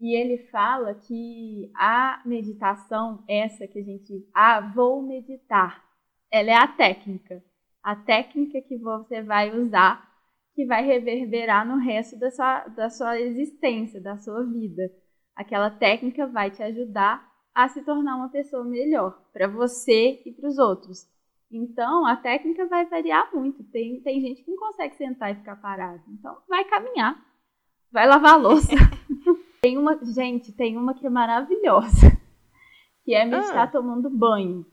[0.00, 4.28] E ele fala que a meditação, essa que a gente.
[4.34, 5.82] Ah, vou meditar.
[6.30, 7.42] Ela é a técnica.
[7.82, 10.06] A técnica que você vai usar,
[10.54, 14.90] que vai reverberar no resto da sua, da sua existência, da sua vida.
[15.34, 20.48] Aquela técnica vai te ajudar a se tornar uma pessoa melhor, para você e para
[20.48, 21.08] os outros.
[21.50, 23.62] Então, a técnica vai variar muito.
[23.64, 26.02] Tem, tem gente que não consegue sentar e ficar parado.
[26.08, 27.18] Então, vai caminhar,
[27.90, 28.72] vai lavar a louça.
[29.66, 32.16] Tem uma, gente, tem uma que é maravilhosa,
[33.02, 33.66] que é meditar ah.
[33.66, 34.64] tomando banho.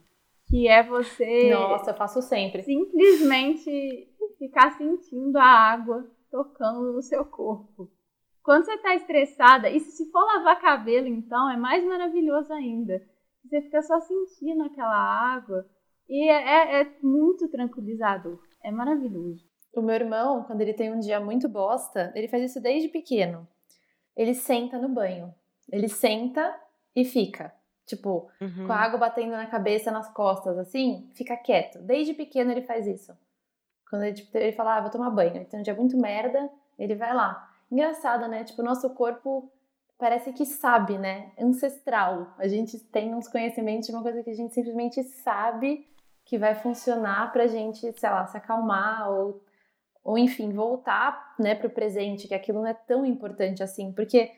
[0.48, 1.50] Que é você.
[1.50, 2.62] Nossa, eu faço sempre.
[2.62, 7.90] Simplesmente ficar sentindo a água tocando no seu corpo.
[8.40, 13.02] Quando você está estressada, e se for lavar cabelo, então, é mais maravilhoso ainda.
[13.44, 15.66] Você fica só sentindo aquela água.
[16.08, 18.38] E é, é, é muito tranquilizador.
[18.62, 19.44] É maravilhoso.
[19.74, 23.44] O meu irmão, quando ele tem um dia muito bosta, ele faz isso desde pequeno
[24.16, 25.34] ele senta no banho.
[25.70, 26.54] Ele senta
[26.94, 27.52] e fica.
[27.86, 28.66] Tipo, uhum.
[28.66, 31.78] com a água batendo na cabeça, nas costas, assim, fica quieto.
[31.80, 33.16] Desde pequeno ele faz isso.
[33.90, 35.36] Quando ele, tipo, ele fala, ah, vou tomar banho.
[35.36, 37.50] Ele tem um dia muito merda, ele vai lá.
[37.70, 38.44] Engraçado, né?
[38.44, 39.50] Tipo, o nosso corpo
[39.98, 41.32] parece que sabe, né?
[41.38, 42.34] Ancestral.
[42.38, 45.86] A gente tem uns conhecimentos de uma coisa que a gente simplesmente sabe
[46.24, 49.42] que vai funcionar pra gente, sei lá, se acalmar ou
[50.04, 54.30] ou enfim, voltar, né, pro presente, que aquilo não é tão importante assim, porque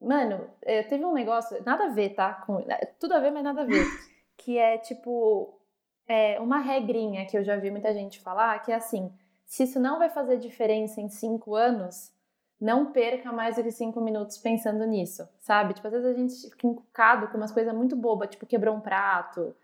[0.00, 2.34] mano, eh, teve um negócio, nada a ver, tá?
[2.34, 3.84] Com, é, tudo a ver, mas nada a ver,
[4.36, 5.58] que é tipo
[6.06, 9.12] é, uma regrinha que eu já vi muita gente falar, que é assim,
[9.46, 12.12] se isso não vai fazer diferença em cinco anos,
[12.60, 15.74] não perca mais do que cinco minutos pensando nisso, sabe?
[15.74, 18.80] Tipo, às vezes a gente fica encucado com umas coisas muito bobas, tipo, quebrou um
[18.80, 19.54] prato,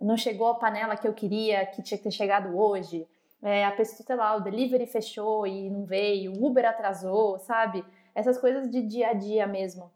[0.00, 3.06] não chegou a panela que eu queria, que tinha que ter chegado hoje,
[3.42, 7.84] é, a pessoa, sei lá, o delivery fechou e não veio, o Uber atrasou, sabe?
[8.14, 9.90] Essas coisas de dia a dia mesmo,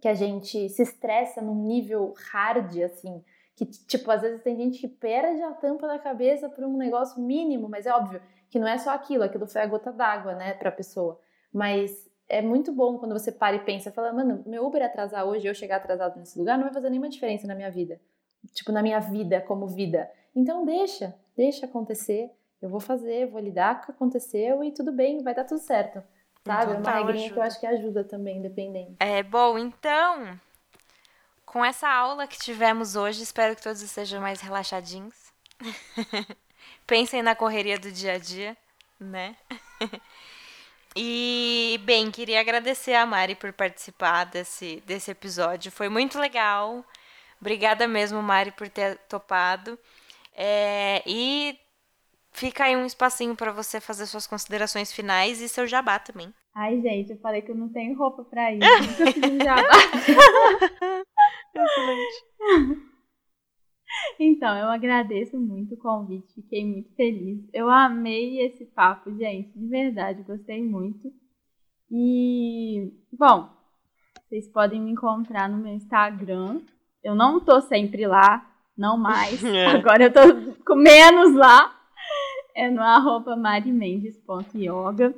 [0.00, 3.24] que a gente se estressa num nível hard, assim,
[3.56, 7.20] que, tipo, às vezes tem gente que perde a tampa da cabeça por um negócio
[7.20, 8.20] mínimo, mas é óbvio
[8.50, 11.18] que não é só aquilo, aquilo foi a gota d'água, né, pra pessoa.
[11.52, 15.46] Mas é muito bom quando você para e pensa, fala, mano, meu Uber atrasar hoje,
[15.46, 18.00] eu chegar atrasado nesse lugar, não vai fazer nenhuma diferença na minha vida.
[18.52, 20.10] Tipo, na minha vida como vida.
[20.34, 22.30] Então deixa, deixa acontecer
[22.60, 25.60] eu vou fazer, vou lidar com o que aconteceu e tudo bem, vai dar tudo
[25.60, 26.02] certo.
[26.44, 26.74] Sabe?
[26.74, 27.34] é uma regrinha ajuda.
[27.34, 28.96] que eu acho que ajuda também, dependendo.
[29.00, 30.40] É, bom, então,
[31.44, 35.14] com essa aula que tivemos hoje, espero que todos estejam mais relaxadinhos.
[36.86, 38.56] Pensem na correria do dia a dia,
[38.98, 39.36] né?
[40.94, 45.72] e, bem, queria agradecer a Mari por participar desse, desse episódio.
[45.72, 46.84] Foi muito legal.
[47.40, 49.76] Obrigada mesmo, Mari, por ter topado.
[50.32, 51.58] É, e
[52.36, 56.28] Fica aí um espacinho para você fazer suas considerações finais e seu jabá também.
[56.54, 58.58] Ai, gente, eu falei que eu não tenho roupa ir.
[58.58, 59.70] Nunca fiz um jabá.
[61.56, 62.92] Excelente.
[64.20, 67.40] Então, eu agradeço muito o convite, fiquei muito feliz.
[67.54, 71.10] Eu amei esse papo, gente, de verdade, gostei muito.
[71.90, 73.48] E, bom,
[74.28, 76.60] vocês podem me encontrar no meu Instagram.
[77.02, 79.40] Eu não tô sempre lá, não mais.
[79.42, 79.68] É.
[79.68, 80.20] Agora eu tô
[80.66, 81.75] com menos lá
[82.56, 85.14] é no arroba marimendes.yoga.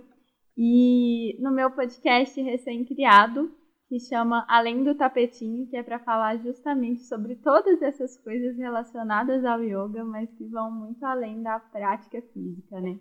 [0.56, 3.48] E no meu podcast recém-criado,
[3.88, 9.44] que chama Além do Tapetinho, que é para falar justamente sobre todas essas coisas relacionadas
[9.44, 12.98] ao yoga, mas que vão muito além da prática física, né?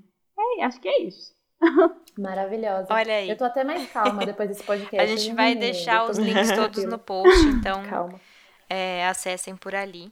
[0.60, 1.36] É, acho que é isso.
[2.16, 2.88] Maravilhosa.
[2.92, 3.30] Olha aí.
[3.30, 5.00] Eu tô até mais calma depois desse podcast.
[5.00, 8.22] A gente vai deixar os links todos no post, então calma.
[8.70, 10.12] É, acessem por ali.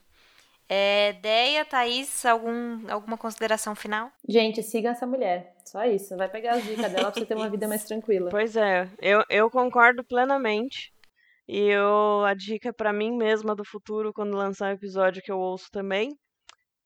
[0.68, 4.12] É, Deia, Thaís, algum, alguma consideração final?
[4.28, 5.54] Gente, siga essa mulher.
[5.64, 6.16] Só isso.
[6.18, 8.30] Vai pegar as dicas dela pra você ter uma vida mais tranquila.
[8.30, 10.92] Pois é, eu, eu concordo plenamente.
[11.48, 15.38] E eu, a dica para mim mesma do futuro, quando lançar o episódio que eu
[15.38, 16.18] ouço também,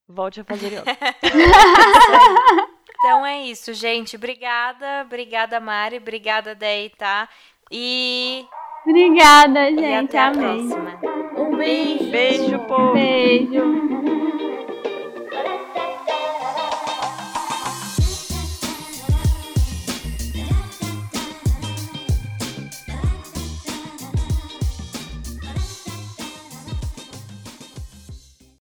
[0.07, 0.83] volte a fazer yoga.
[3.01, 4.17] Então é isso, gente.
[4.17, 7.29] Obrigada, obrigada, Mari, obrigada, Dei, tá?
[7.71, 8.45] E.
[8.85, 9.81] Obrigada, gente.
[9.81, 10.67] E até a Amém.
[10.67, 11.18] próxima.
[11.59, 12.09] Beijo.
[12.09, 12.93] Beijo, povo.
[12.93, 14.08] Beijo.